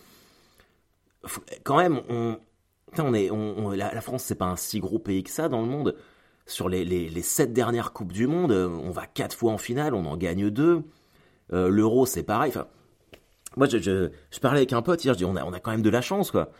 quand 1.65 1.77
même, 1.77 2.01
on, 2.09 2.39
on 2.99 3.15
est, 3.15 3.31
on, 3.31 3.71
la, 3.71 4.01
France, 4.01 4.25
c'est 4.25 4.35
pas 4.35 4.47
un 4.47 4.57
si 4.57 4.81
gros 4.81 4.99
pays 4.99 5.23
que 5.23 5.31
ça 5.31 5.49
dans 5.49 5.61
le 5.61 5.69
monde. 5.69 5.97
Sur 6.49 6.71
les, 6.71 6.85
les, 6.85 7.23
sept 7.23 7.53
dernières 7.53 7.93
coupes 7.93 8.13
du 8.13 8.27
monde, 8.27 8.53
on 8.53 8.91
va 8.91 9.07
quatre 9.07 9.37
fois 9.37 9.53
en 9.53 9.59
finale, 9.59 9.95
on 9.95 10.07
en 10.07 10.17
gagne 10.17 10.49
deux. 10.49 10.83
Euh, 11.53 11.69
L'euro, 11.69 12.07
c'est 12.07 12.23
pareil. 12.23 12.51
Enfin, 12.51 12.67
moi, 13.57 13.67
je, 13.69 13.77
je, 13.77 14.09
je, 14.31 14.41
parlais 14.41 14.61
avec 14.61 14.73
un 14.73 14.81
pote 14.81 15.05
hier, 15.05 15.13
je 15.13 15.19
dis, 15.19 15.25
on 15.27 15.37
a, 15.37 15.45
on 15.45 15.53
a 15.53 15.61
quand 15.61 15.71
même 15.71 15.83
de 15.83 15.91
la 15.91 16.01
chance, 16.01 16.31
quoi. 16.31 16.51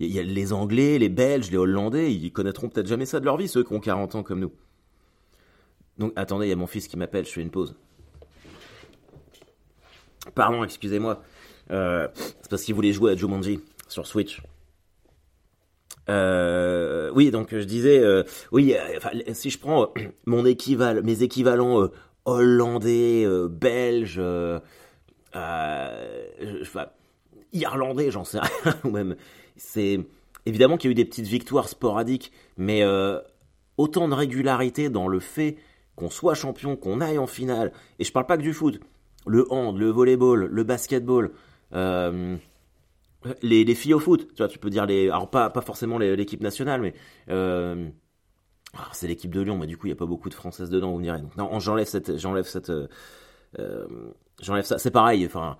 Il 0.00 0.12
y 0.12 0.18
a 0.18 0.22
les 0.24 0.52
Anglais, 0.52 0.98
les 0.98 1.08
Belges, 1.08 1.50
les 1.50 1.56
Hollandais, 1.56 2.12
ils 2.12 2.32
connaîtront 2.32 2.68
peut-être 2.68 2.88
jamais 2.88 3.06
ça 3.06 3.20
de 3.20 3.24
leur 3.24 3.36
vie, 3.36 3.46
ceux 3.46 3.62
qui 3.62 3.72
ont 3.72 3.80
40 3.80 4.16
ans 4.16 4.22
comme 4.24 4.40
nous. 4.40 4.52
Donc, 5.96 6.12
attendez, 6.16 6.46
il 6.46 6.50
y 6.50 6.52
a 6.52 6.56
mon 6.56 6.66
fils 6.66 6.88
qui 6.88 6.96
m'appelle, 6.96 7.24
je 7.24 7.30
fais 7.30 7.40
une 7.40 7.50
pause. 7.50 7.76
Pardon, 10.34 10.64
excusez-moi. 10.64 11.22
Euh, 11.70 12.08
c'est 12.14 12.50
parce 12.50 12.62
qu'il 12.62 12.74
voulait 12.74 12.92
jouer 12.92 13.12
à 13.12 13.16
Jumanji 13.16 13.60
sur 13.88 14.06
Switch. 14.06 14.42
Euh, 16.08 17.10
oui, 17.14 17.30
donc 17.30 17.48
je 17.50 17.64
disais, 17.64 17.98
euh, 17.98 18.22
oui, 18.52 18.74
si 19.32 19.50
je 19.50 19.58
prends 19.58 19.92
mon 20.24 20.44
équivalent, 20.44 21.02
mes 21.02 21.22
équivalents 21.22 21.88
hollandais, 22.24 23.26
belges, 23.50 24.20
irlandais, 27.52 28.10
j'en 28.10 28.24
sais 28.24 28.38
rien, 28.40 28.74
ou 28.84 28.90
même, 28.90 29.16
c'est 29.56 30.00
évidemment 30.44 30.76
qu'il 30.76 30.88
y 30.88 30.90
a 30.90 30.92
eu 30.92 30.94
des 30.94 31.04
petites 31.04 31.26
victoires 31.26 31.68
sporadiques, 31.68 32.32
mais 32.56 32.84
autant 33.76 34.08
de 34.08 34.14
régularité 34.14 34.88
dans 34.88 35.08
le 35.08 35.20
fait 35.20 35.56
qu'on 35.96 36.10
soit 36.10 36.34
champion, 36.34 36.76
qu'on 36.76 37.00
aille 37.00 37.18
en 37.18 37.26
finale, 37.26 37.72
et 37.98 38.04
je 38.04 38.12
parle 38.12 38.26
pas 38.26 38.36
que 38.36 38.42
du 38.42 38.52
foot, 38.52 38.80
le 39.26 39.50
hand, 39.52 39.76
le 39.76 39.90
volleyball, 39.90 40.46
le 40.46 40.62
basketball, 40.62 41.32
euh, 41.74 42.36
les, 43.42 43.74
filles 43.74 43.94
au 43.94 43.98
foot, 43.98 44.28
tu 44.28 44.36
vois, 44.38 44.48
tu 44.48 44.58
peux 44.58 44.70
dire 44.70 44.86
les, 44.86 45.08
alors 45.08 45.30
pas 45.30 45.50
pas 45.50 45.60
forcément 45.60 45.98
l'équipe 45.98 46.42
nationale, 46.42 46.80
mais 46.80 46.94
euh, 47.30 47.88
c'est 48.92 49.06
l'équipe 49.06 49.34
de 49.34 49.40
Lyon, 49.40 49.58
mais 49.58 49.66
du 49.66 49.76
coup 49.76 49.86
il 49.86 49.90
y 49.90 49.92
a 49.92 49.96
pas 49.96 50.06
beaucoup 50.06 50.28
de 50.28 50.34
françaises 50.34 50.70
dedans, 50.70 50.92
vous 50.92 50.98
me 50.98 51.04
direz. 51.04 51.20
Donc, 51.20 51.36
non, 51.36 51.58
j'enlève 51.60 51.86
cette, 51.86 52.18
j'enlève 52.18 52.46
cette, 52.46 52.70
euh, 52.70 53.86
j'enlève 54.40 54.64
ça. 54.64 54.78
C'est 54.78 54.90
pareil, 54.90 55.24
enfin, 55.26 55.56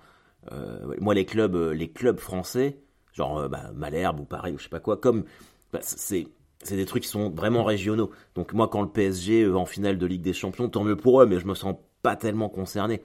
moi 0.99 1.13
les 1.13 1.25
clubs, 1.25 1.55
les 1.55 1.91
clubs 1.91 2.19
français, 2.19 2.79
genre 3.13 3.49
bah, 3.49 3.71
Malherbe 3.75 4.19
ou 4.19 4.25
Paris 4.25 4.53
ou 4.53 4.57
je 4.57 4.63
sais 4.63 4.69
pas 4.69 4.79
quoi, 4.79 4.97
comme 4.97 5.25
bah, 5.71 5.79
c'est 5.81 6.27
c'est 6.63 6.75
des 6.75 6.85
trucs 6.85 7.03
qui 7.03 7.09
sont 7.09 7.29
vraiment 7.29 7.63
régionaux. 7.63 8.11
Donc 8.35 8.53
moi, 8.53 8.67
quand 8.67 8.81
le 8.81 8.89
PSG 8.89 9.47
en 9.47 9.65
finale 9.65 9.97
de 9.97 10.05
Ligue 10.05 10.21
des 10.21 10.33
Champions, 10.33 10.69
tant 10.69 10.83
mieux 10.83 10.95
pour 10.95 11.21
eux, 11.21 11.25
mais 11.25 11.39
je 11.39 11.45
me 11.45 11.53
sens 11.53 11.75
pas 12.01 12.15
tellement 12.15 12.49
concerné. 12.49 13.01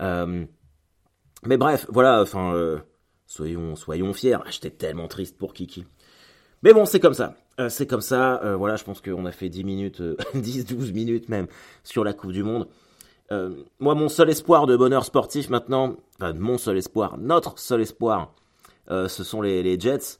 Euh, 0.00 0.44
mais 1.46 1.56
bref, 1.56 1.86
voilà, 1.88 2.20
enfin, 2.22 2.54
euh, 2.54 2.78
soyons, 3.30 3.76
soyons 3.76 4.12
fiers. 4.12 4.38
J'étais 4.50 4.70
tellement 4.70 5.08
triste 5.08 5.38
pour 5.38 5.54
Kiki. 5.54 5.86
Mais 6.62 6.72
bon, 6.72 6.84
c'est 6.84 7.00
comme 7.00 7.14
ça. 7.14 7.36
Euh, 7.60 7.68
c'est 7.68 7.86
comme 7.86 8.00
ça. 8.00 8.40
voilà, 8.56 8.76
je 8.76 8.84
pense 8.84 9.00
qu'on 9.00 9.24
a 9.24 9.32
fait 9.32 9.48
10 9.48 9.64
minutes, 9.64 10.02
10, 10.34 10.66
12 10.66 10.92
minutes 10.92 11.28
même 11.28 11.46
sur 11.84 12.04
la 12.04 12.12
Coupe 12.12 12.32
du 12.32 12.42
Monde. 12.42 12.68
moi, 13.78 13.94
mon 13.94 14.08
seul 14.08 14.28
espoir 14.28 14.66
de 14.66 14.76
bonheur 14.76 15.04
sportif 15.04 15.48
maintenant, 15.48 15.96
enfin, 16.16 16.32
mon 16.34 16.58
seul 16.58 16.76
espoir, 16.76 17.16
notre 17.16 17.58
seul 17.58 17.80
espoir, 17.80 18.34
ce 18.88 19.24
sont 19.24 19.40
les, 19.40 19.78
Jets. 19.78 20.18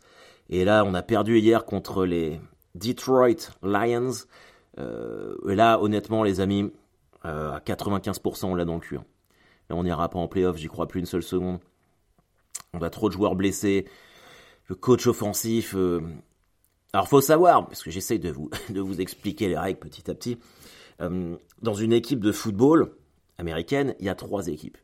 Et 0.48 0.64
là, 0.64 0.84
on 0.86 0.94
a 0.94 1.02
perdu 1.02 1.38
hier 1.38 1.64
contre 1.64 2.06
les 2.06 2.40
Detroit 2.76 3.50
Lions. 3.62 4.12
et 4.78 5.54
là, 5.56 5.80
honnêtement, 5.80 6.22
les 6.22 6.40
amis, 6.40 6.70
à 7.22 7.60
95%, 7.66 8.46
on 8.46 8.54
l'a 8.54 8.64
dans 8.64 8.74
le 8.74 8.80
cul. 8.80 8.96
Hein 8.96 9.04
on 9.70 9.84
n'ira 9.84 10.08
pas 10.08 10.18
en 10.18 10.28
playoff, 10.28 10.56
j'y 10.56 10.68
crois 10.68 10.86
plus 10.86 11.00
une 11.00 11.06
seule 11.06 11.22
seconde. 11.22 11.58
On 12.72 12.82
a 12.82 12.90
trop 12.90 13.08
de 13.08 13.14
joueurs 13.14 13.34
blessés. 13.34 13.86
Le 14.66 14.74
coach 14.74 15.06
offensif. 15.06 15.74
Euh... 15.74 16.00
Alors 16.92 17.08
faut 17.08 17.20
savoir, 17.20 17.66
parce 17.66 17.82
que 17.82 17.90
j'essaye 17.90 18.18
de 18.18 18.30
vous, 18.30 18.50
de 18.70 18.80
vous 18.80 19.00
expliquer 19.00 19.48
les 19.48 19.58
règles 19.58 19.80
petit 19.80 20.10
à 20.10 20.14
petit. 20.14 20.38
Euh, 21.00 21.36
dans 21.62 21.74
une 21.74 21.92
équipe 21.92 22.20
de 22.20 22.32
football 22.32 22.92
américaine, 23.38 23.94
il 23.98 24.06
y 24.06 24.08
a 24.08 24.14
trois 24.14 24.48
équipes. 24.48 24.78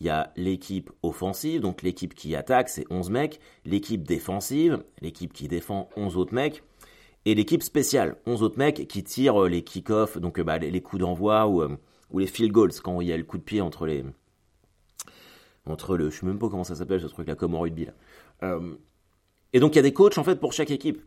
Il 0.00 0.06
y 0.06 0.10
a 0.10 0.32
l'équipe 0.36 0.90
offensive, 1.02 1.60
donc 1.60 1.82
l'équipe 1.82 2.14
qui 2.14 2.34
attaque, 2.34 2.68
c'est 2.68 2.84
11 2.90 3.10
mecs. 3.10 3.40
L'équipe 3.64 4.02
défensive, 4.02 4.82
l'équipe 5.00 5.32
qui 5.32 5.48
défend 5.48 5.88
11 5.96 6.16
autres 6.16 6.34
mecs. 6.34 6.62
Et 7.24 7.34
l'équipe 7.34 7.62
spéciale, 7.62 8.16
11 8.26 8.42
autres 8.42 8.58
mecs 8.58 8.86
qui 8.86 9.02
tirent 9.02 9.44
les 9.44 9.62
kick-offs, 9.62 10.18
donc 10.18 10.40
bah, 10.40 10.58
les, 10.58 10.80
coups 10.82 11.00
d'envoi 11.00 11.48
euh, 11.48 11.76
ou 12.10 12.18
les 12.18 12.26
field 12.26 12.52
goals, 12.52 12.72
quand 12.82 13.00
il 13.00 13.08
y 13.08 13.12
a 13.12 13.16
le 13.16 13.24
coup 13.24 13.38
de 13.38 13.42
pied 13.42 13.62
entre 13.62 13.86
les, 13.86 14.04
entre 15.66 15.96
le, 15.96 16.10
je 16.10 16.20
sais 16.20 16.26
même 16.26 16.38
pas 16.38 16.48
comment 16.48 16.64
ça 16.64 16.74
s'appelle 16.74 17.00
ce 17.00 17.06
truc 17.06 17.26
là, 17.28 17.34
comme 17.34 17.54
au 17.54 17.60
rugby 17.60 17.86
là. 17.86 17.92
Euh, 18.42 18.74
et 19.52 19.60
donc 19.60 19.74
il 19.74 19.76
y 19.76 19.78
a 19.78 19.82
des 19.82 19.92
coachs 19.92 20.18
en 20.18 20.24
fait 20.24 20.36
pour 20.36 20.52
chaque 20.52 20.70
équipe. 20.70 21.02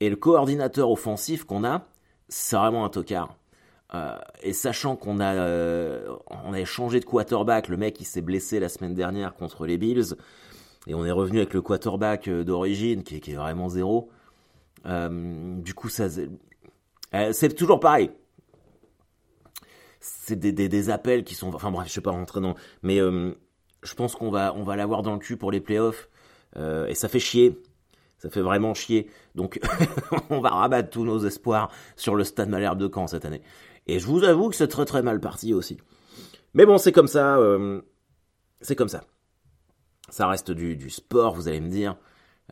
Et 0.00 0.10
le 0.10 0.16
coordinateur 0.16 0.90
offensif 0.90 1.44
qu'on 1.44 1.64
a, 1.64 1.86
c'est 2.28 2.56
vraiment 2.56 2.84
un 2.84 2.88
tocard. 2.88 3.36
Euh, 3.94 4.16
et 4.42 4.52
sachant 4.52 4.96
qu'on 4.96 5.20
a, 5.20 5.34
euh, 5.34 6.16
on 6.44 6.54
a 6.54 6.64
changé 6.64 6.98
de 6.98 7.04
quarterback, 7.04 7.68
le 7.68 7.76
mec 7.76 8.00
il 8.00 8.04
s'est 8.04 8.22
blessé 8.22 8.58
la 8.58 8.68
semaine 8.68 8.94
dernière 8.94 9.34
contre 9.34 9.66
les 9.66 9.76
Bills, 9.76 10.16
et 10.86 10.94
on 10.94 11.04
est 11.04 11.12
revenu 11.12 11.38
avec 11.38 11.54
le 11.54 11.62
quarterback 11.62 12.28
d'origine 12.28 13.04
qui, 13.04 13.16
est 13.16 13.34
vraiment 13.34 13.68
zéro. 13.68 14.10
du 14.84 15.74
coup 15.74 15.88
ça, 15.88 16.08
c'est 17.32 17.54
toujours 17.54 17.78
pareil. 17.78 18.10
C'est 20.00 20.34
des, 20.34 20.50
des, 20.50 20.68
des, 20.68 20.90
appels 20.90 21.22
qui 21.22 21.36
sont, 21.36 21.54
enfin 21.54 21.70
bref, 21.70 21.86
je 21.86 21.92
sais 21.92 22.00
pas 22.00 22.10
rentrer 22.10 22.40
dans, 22.40 22.56
mais 22.82 22.98
je 23.82 23.94
pense 23.94 24.14
qu'on 24.14 24.30
va, 24.30 24.54
on 24.54 24.62
va 24.62 24.76
l'avoir 24.76 25.02
dans 25.02 25.12
le 25.12 25.18
cul 25.18 25.36
pour 25.36 25.50
les 25.50 25.60
playoffs. 25.60 26.08
Euh, 26.56 26.86
et 26.86 26.94
ça 26.94 27.08
fait 27.08 27.18
chier. 27.18 27.60
Ça 28.18 28.30
fait 28.30 28.40
vraiment 28.40 28.74
chier. 28.74 29.08
Donc, 29.34 29.60
on 30.30 30.40
va 30.40 30.50
rabattre 30.50 30.90
tous 30.90 31.04
nos 31.04 31.18
espoirs 31.24 31.70
sur 31.96 32.14
le 32.14 32.24
stade 32.24 32.48
Malherbe 32.48 32.78
de 32.78 32.90
Caen 32.92 33.06
cette 33.06 33.24
année. 33.24 33.42
Et 33.86 33.98
je 33.98 34.06
vous 34.06 34.22
avoue 34.24 34.48
que 34.48 34.56
c'est 34.56 34.68
très 34.68 34.84
très 34.84 35.02
mal 35.02 35.20
parti 35.20 35.54
aussi. 35.54 35.78
Mais 36.54 36.66
bon, 36.66 36.78
c'est 36.78 36.92
comme 36.92 37.08
ça. 37.08 37.36
Euh, 37.38 37.80
c'est 38.60 38.76
comme 38.76 38.88
ça. 38.88 39.02
Ça 40.08 40.28
reste 40.28 40.50
du, 40.50 40.90
sport, 40.90 41.34
vous 41.34 41.48
allez 41.48 41.60
me 41.60 41.70
dire. 41.70 41.96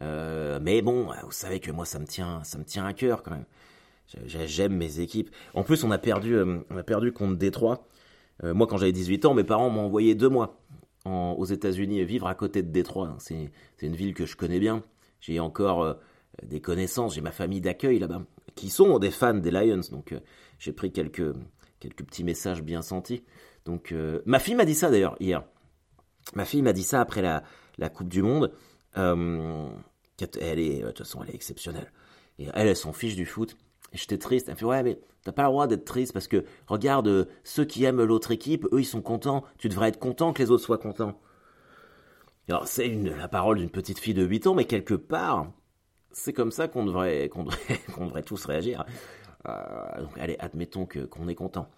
Euh, 0.02 0.58
mais 0.62 0.82
bon, 0.82 1.08
vous 1.25 1.30
savez 1.30 1.60
que 1.60 1.70
moi, 1.70 1.84
ça 1.84 1.99
me 1.99 2.06
tient, 2.06 2.42
ça 2.42 2.58
me 2.58 2.64
tient 2.64 2.87
à 2.87 2.94
cœur 2.94 3.22
quand 3.22 3.32
même. 3.32 3.44
J'aime 4.25 4.75
mes 4.75 4.99
équipes. 4.99 5.30
En 5.54 5.62
plus, 5.62 5.84
on 5.84 5.90
a 5.92 5.99
perdu, 5.99 6.37
on 6.40 6.76
a 6.76 6.82
perdu 6.82 7.12
contre 7.12 7.37
Détroit. 7.37 7.87
moi, 8.42 8.66
quand 8.66 8.78
j'avais 8.78 8.92
18 8.92 9.26
ans, 9.26 9.34
mes 9.34 9.44
parents 9.44 9.70
m'ont 9.70 9.84
envoyé 9.84 10.16
deux 10.16 10.30
mois 10.30 10.60
aux 11.07 11.45
États-Unis 11.45 12.04
vivre 12.04 12.26
à 12.26 12.35
côté 12.35 12.62
de 12.62 12.71
Détroit. 12.71 13.09
Hein. 13.09 13.16
C'est, 13.19 13.50
une 13.83 13.97
ville 13.97 14.14
que 14.14 14.26
je 14.26 14.37
connais 14.37 14.61
bien. 14.61 14.83
J'ai 15.21 15.40
encore 15.40 15.83
euh, 15.83 15.95
des 16.42 16.61
connaissances, 16.61 17.14
j'ai 17.14 17.21
ma 17.21 17.33
famille 17.33 17.61
d'accueil 17.61 17.99
là-bas, 17.99 18.23
qui 18.54 18.71
sont 18.71 18.99
des 18.99 19.11
fans 19.11 19.35
des 19.35 19.50
Lions. 19.50 19.80
Donc 19.90 20.12
euh, 20.12 20.21
j'ai 20.59 20.73
pris 20.73 20.92
quelques, 20.92 21.35
quelques 21.78 22.04
petits 22.04 22.25
messages 22.25 22.62
bien 22.62 22.83
sentis. 22.83 23.25
Donc 23.64 23.92
euh, 23.92 24.21
ma 24.26 24.38
fille 24.38 24.54
m'a 24.54 24.64
dit 24.64 24.75
ça 24.75 24.90
d'ailleurs 24.90 25.16
hier. 25.21 25.45
Ma 26.35 26.45
fille 26.45 26.62
m'a 26.62 26.73
dit 26.73 26.83
ça 26.83 27.00
après 27.00 27.23
la, 27.23 27.42
la 27.78 27.88
Coupe 27.88 28.09
du 28.09 28.23
Monde. 28.23 28.52
elle 28.95 30.59
est, 30.59 30.83
de 30.83 30.87
toute 30.88 30.99
façon, 30.99 31.23
elle 31.23 31.30
est 31.30 31.35
exceptionnelle. 31.35 31.90
Et 32.38 32.49
elle 32.54 32.75
s'en 32.76 32.92
fiche 32.92 33.16
du 33.16 33.26
foot. 33.26 33.57
Et 33.92 33.99
j'étais 33.99 34.18
triste. 34.18 34.49
Elle 34.49 34.54
me 34.54 34.59
fait 34.59 34.64
ouais 34.64 34.82
mais 34.82 35.00
t'as 35.25 35.32
pas 35.32 35.42
le 35.42 35.49
droit 35.49 35.66
d'être 35.66 35.85
triste 35.85 36.12
parce 36.12 36.28
que 36.28 36.44
regarde 36.66 37.09
euh, 37.09 37.25
ceux 37.44 37.64
qui 37.64 37.85
aiment 37.85 38.02
l'autre 38.02 38.30
équipe, 38.30 38.66
eux 38.73 38.80
ils 38.80 38.87
sont 38.87 39.02
contents. 39.02 39.44
Tu 39.59 39.68
devrais 39.68 39.88
être 39.88 39.99
content 39.99 40.32
que 40.32 40.42
les 40.42 40.50
autres 40.50 40.64
soient 40.64 40.78
contents. 40.78 41.18
Alors 42.49 42.66
c'est 42.66 42.88
la 42.88 43.28
parole 43.28 43.59
d'une 43.59 43.70
petite 43.70 43.99
fille 43.99 44.14
de 44.14 44.25
8 44.25 44.49
ans, 44.49 44.54
mais 44.54 44.64
quelque 44.64 44.94
part 44.94 45.50
c'est 46.12 46.32
comme 46.32 46.50
ça 46.50 46.68
qu'on 46.68 46.85
devrait 46.85 47.28
qu'on 47.32 47.44
devrait, 47.44 47.80
devrait 47.99 48.23
tous 48.23 48.44
réagir. 48.44 48.85
Euh, 49.49 50.00
donc 50.00 50.18
allez 50.18 50.37
admettons 50.38 50.87
que 50.87 51.00
qu'on 51.00 51.28
est 51.28 51.35
content. 51.35 51.68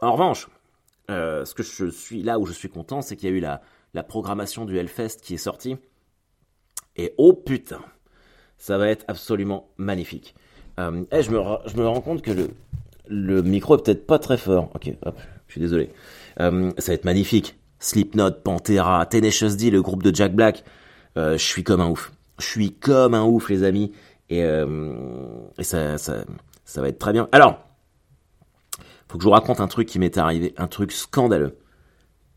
En 0.00 0.12
revanche, 0.12 0.48
euh, 1.10 1.44
ce 1.44 1.54
que 1.54 1.62
je 1.62 1.86
suis 1.90 2.22
là 2.22 2.38
où 2.38 2.46
je 2.46 2.52
suis 2.52 2.68
content, 2.68 3.02
c'est 3.02 3.16
qu'il 3.16 3.28
y 3.28 3.32
a 3.32 3.36
eu 3.36 3.40
la 3.40 3.62
la 3.94 4.02
programmation 4.02 4.64
du 4.64 4.78
Hellfest 4.78 5.18
qui 5.22 5.34
est 5.34 5.38
sortie. 5.38 5.76
Et 6.96 7.14
oh 7.18 7.32
putain, 7.32 7.82
ça 8.58 8.78
va 8.78 8.88
être 8.88 9.04
absolument 9.08 9.70
magnifique. 9.76 10.34
Euh, 10.82 11.04
eh, 11.12 11.22
je, 11.22 11.30
me, 11.30 11.38
rends 11.86 12.00
compte 12.00 12.22
que 12.22 12.30
le, 13.08 13.42
micro 13.42 13.76
est 13.76 13.82
peut-être 13.82 14.06
pas 14.06 14.18
très 14.18 14.36
fort. 14.36 14.70
Ok, 14.74 14.92
hop, 15.04 15.18
je 15.46 15.52
suis 15.52 15.60
désolé. 15.60 15.90
Euh, 16.40 16.72
ça 16.78 16.92
va 16.92 16.94
être 16.94 17.04
magnifique. 17.04 17.56
Slipknot, 17.78 18.32
Pantera, 18.44 19.04
Tenacious 19.06 19.56
D, 19.56 19.70
le 19.70 19.82
groupe 19.82 20.02
de 20.02 20.14
Jack 20.14 20.34
Black. 20.34 20.64
Euh, 21.16 21.36
je 21.36 21.44
suis 21.44 21.64
comme 21.64 21.80
un 21.80 21.88
ouf. 21.88 22.12
Je 22.38 22.46
suis 22.46 22.72
comme 22.72 23.14
un 23.14 23.24
ouf, 23.24 23.48
les 23.50 23.64
amis. 23.64 23.92
Et, 24.30 24.42
euh, 24.44 24.94
ça, 25.60 25.98
ça 25.98 26.80
va 26.80 26.88
être 26.88 26.98
très 26.98 27.12
bien. 27.12 27.28
Alors, 27.32 27.58
faut 29.08 29.18
que 29.18 29.24
je 29.24 29.28
vous 29.28 29.34
raconte 29.34 29.60
un 29.60 29.68
truc 29.68 29.88
qui 29.88 29.98
m'est 29.98 30.16
arrivé, 30.16 30.54
un 30.56 30.68
truc 30.68 30.90
scandaleux. 30.90 31.58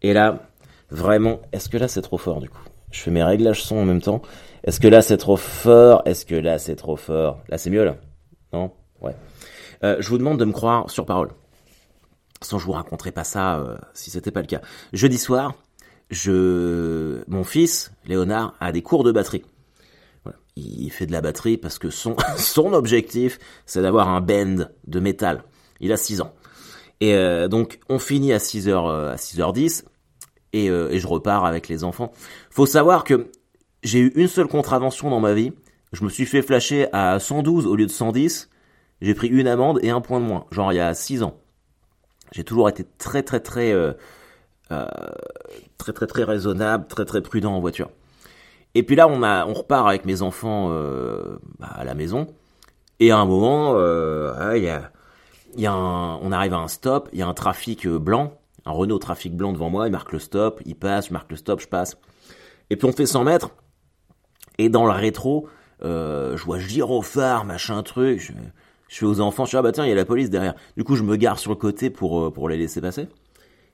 Et 0.02 0.12
là, 0.12 0.50
vraiment, 0.90 1.40
est-ce 1.54 1.70
que 1.70 1.78
là 1.78 1.88
c'est 1.88 2.02
trop 2.02 2.18
fort 2.18 2.42
du 2.42 2.50
coup? 2.50 2.60
Je 2.92 3.00
fais 3.00 3.12
mes 3.12 3.24
réglages 3.24 3.64
son 3.64 3.78
en 3.78 3.86
même 3.86 4.02
temps. 4.02 4.22
Est-ce 4.66 4.82
que 4.82 4.90
là 4.90 5.02
c'est 5.02 5.18
trop 5.18 5.38
fort? 5.38 6.02
Est-ce 6.06 6.25
que 6.25 6.36
là 6.36 6.60
c'est 6.60 6.75
trop 6.75 6.98
fort? 6.98 7.40
Là 7.48 7.58
c'est 7.58 7.70
mieux 7.70 7.86
là 7.86 7.96
Euh, 9.83 9.97
je 10.00 10.09
vous 10.09 10.17
demande 10.17 10.39
de 10.39 10.45
me 10.45 10.51
croire 10.51 10.89
sur 10.89 11.05
parole. 11.05 11.29
Sans 12.41 12.59
je 12.59 12.65
vous 12.65 12.71
raconterai 12.71 13.12
pas 13.12 13.24
ça 13.24 13.59
euh, 13.59 13.77
si 13.93 14.09
c'était 14.09 14.31
pas 14.31 14.41
le 14.41 14.47
cas. 14.47 14.62
Jeudi 14.93 15.17
soir, 15.17 15.53
je, 16.09 17.24
mon 17.27 17.43
fils 17.43 17.91
Léonard 18.05 18.55
a 18.59 18.71
des 18.71 18.81
cours 18.81 19.03
de 19.03 19.12
batterie. 19.12 19.43
Il 20.55 20.89
fait 20.89 21.05
de 21.05 21.12
la 21.12 21.21
batterie 21.21 21.57
parce 21.57 21.79
que 21.79 21.89
son 21.89 22.15
objectif 22.74 23.39
c'est 23.65 23.81
d'avoir 23.81 24.09
un 24.09 24.21
bend 24.21 24.69
de 24.88 25.00
métal. 25.00 25.43
Il 25.79 25.91
a 25.91 25.97
6 25.97 26.21
ans. 26.21 26.33
Et 27.01 27.13
euh, 27.13 27.47
donc 27.47 27.79
on 27.89 28.00
finit 28.00 28.33
à 28.33 28.38
6h 28.38 28.69
euh, 28.69 29.13
à 29.13 29.15
6h10 29.15 29.83
et, 30.53 30.69
euh, 30.69 30.89
et 30.91 31.00
je 31.00 31.07
repars 31.07 31.45
avec 31.45 31.67
les 31.67 31.83
enfants. 31.83 32.12
Faut 32.50 32.65
savoir 32.65 33.03
que 33.03 33.31
j'ai 33.83 34.00
eu 34.00 34.13
une 34.15 34.27
seule 34.27 34.47
contravention 34.47 35.09
dans 35.09 35.19
ma 35.19 35.33
vie. 35.33 35.51
Je 35.96 36.04
me 36.04 36.10
suis 36.10 36.25
fait 36.25 36.42
flasher 36.42 36.88
à 36.92 37.18
112 37.20 37.66
au 37.68 37.75
lieu 37.78 37.86
de 37.86 37.92
110. 37.92 38.50
J'ai 39.02 39.14
pris 39.14 39.30
une 39.30 39.48
amende 39.48 39.80
et 39.82 39.92
un 39.92 40.02
point 40.02 40.20
de 40.20 40.25
moins. 40.25 40.46
Genre 40.52 40.74
il 40.74 40.75
y 40.75 40.82
a 40.82 40.94
6 40.94 41.24
ans. 41.24 41.38
J'ai 42.34 42.44
toujours 42.44 42.68
été 42.68 42.86
très 42.98 43.24
très 43.24 43.40
très 43.40 43.72
euh, 43.72 43.94
euh, 44.72 44.86
très 45.78 45.94
très 45.94 46.06
très 46.06 46.25
raisonnable, 46.25 46.88
très 46.88 47.06
très 47.06 47.22
prudent 47.22 47.54
en 47.54 47.62
voiture. 47.62 47.90
Et 48.74 48.84
puis 48.84 48.98
là 48.98 49.08
on 49.08 49.24
a 49.24 49.46
on 49.46 49.54
repart 49.54 49.88
avec 49.88 50.04
mes 50.04 50.22
enfants 50.22 50.68
euh, 50.70 51.38
bah, 51.60 51.70
à 51.74 51.86
la 51.86 51.94
maison. 51.94 52.28
Et 53.00 53.12
à 53.12 53.18
un 53.18 53.25
moment, 53.25 53.75
euh, 53.75 54.54
il 54.58 54.64
y 55.62 55.66
a 55.66 55.75
on 55.75 56.32
arrive 56.34 56.54
à 56.56 56.58
un 56.58 56.68
stop, 56.68 57.08
il 57.14 57.20
y 57.20 57.22
a 57.22 57.28
un 57.28 57.34
trafic 57.34 57.88
blanc, 57.88 58.38
un 58.66 58.72
Renault 58.72 59.00
trafic 59.00 59.34
blanc 59.34 59.54
devant 59.54 59.70
moi, 59.70 59.88
il 59.88 59.92
marque 59.92 60.12
le 60.12 60.20
stop, 60.20 60.62
il 60.66 60.75
passe, 60.75 61.08
je 61.08 61.14
marque 61.14 61.32
le 61.32 61.38
stop, 61.38 61.62
je 61.62 61.70
passe. 61.70 61.96
Et 62.70 62.75
puis 62.75 62.86
on 62.86 62.92
fait 62.92 63.06
100 63.06 63.24
mètres, 63.24 63.52
et 64.58 64.68
dans 64.68 64.86
le 64.86 64.92
rétro, 64.92 65.48
euh, 65.84 66.38
je 66.38 66.44
vois 66.44 66.60
gyrophare, 66.60 67.46
machin 67.46 67.82
truc, 67.84 68.20
je, 68.20 68.32
fais 68.88 69.05
aux 69.05 69.20
enfants, 69.20 69.46
je 69.46 69.51
dis 69.51 69.58
ah 69.58 69.62
bah 69.62 69.72
tiens, 69.72 69.86
il 69.86 69.89
y 69.89 69.91
a 69.91 69.96
la 69.96 70.05
police 70.05 70.29
derrière. 70.29 70.55
Du 70.77 70.84
coup, 70.84 70.96
je 70.96 71.03
me 71.03 71.15
gare 71.15 71.39
sur 71.39 71.51
le 71.51 71.58
côté 71.58 71.89
pour, 71.89 72.25
euh, 72.25 72.32
pour 72.32 72.50
les 72.50 72.58
laisser 72.58 72.82
passer. 72.82 73.08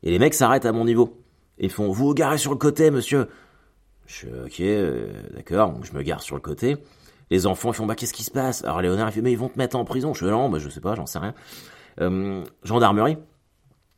Et 0.03 0.11
les 0.11 0.19
mecs 0.19 0.33
s'arrêtent 0.33 0.65
à 0.65 0.71
mon 0.71 0.85
niveau. 0.85 1.21
Et 1.59 1.65
ils 1.65 1.71
font, 1.71 1.87
vous 1.87 2.07
vous 2.07 2.13
garez 2.13 2.37
sur 2.37 2.51
le 2.51 2.57
côté, 2.57 2.89
monsieur. 2.89 3.27
Je 4.07 4.15
suis 4.15 4.27
ok, 4.27 4.59
euh, 4.61 5.11
d'accord, 5.33 5.71
donc 5.71 5.85
je 5.85 5.93
me 5.93 6.01
gare 6.01 6.21
sur 6.21 6.35
le 6.35 6.41
côté. 6.41 6.77
Les 7.29 7.45
enfants 7.45 7.71
ils 7.71 7.75
font 7.75 7.85
bah 7.85 7.95
qu'est-ce 7.95 8.13
qui 8.13 8.23
se 8.23 8.31
passe? 8.31 8.65
Alors 8.65 8.81
Léonard 8.81 9.07
il 9.07 9.13
fait 9.13 9.21
mais 9.21 9.31
ils 9.31 9.37
vont 9.37 9.47
te 9.47 9.57
mettre 9.57 9.77
en 9.77 9.85
prison. 9.85 10.13
Je 10.13 10.25
fais 10.25 10.31
non, 10.31 10.49
bah 10.49 10.59
je 10.59 10.67
sais 10.67 10.81
pas, 10.81 10.95
j'en 10.95 11.05
sais 11.05 11.19
rien. 11.19 11.33
Gendarmerie. 12.63 13.17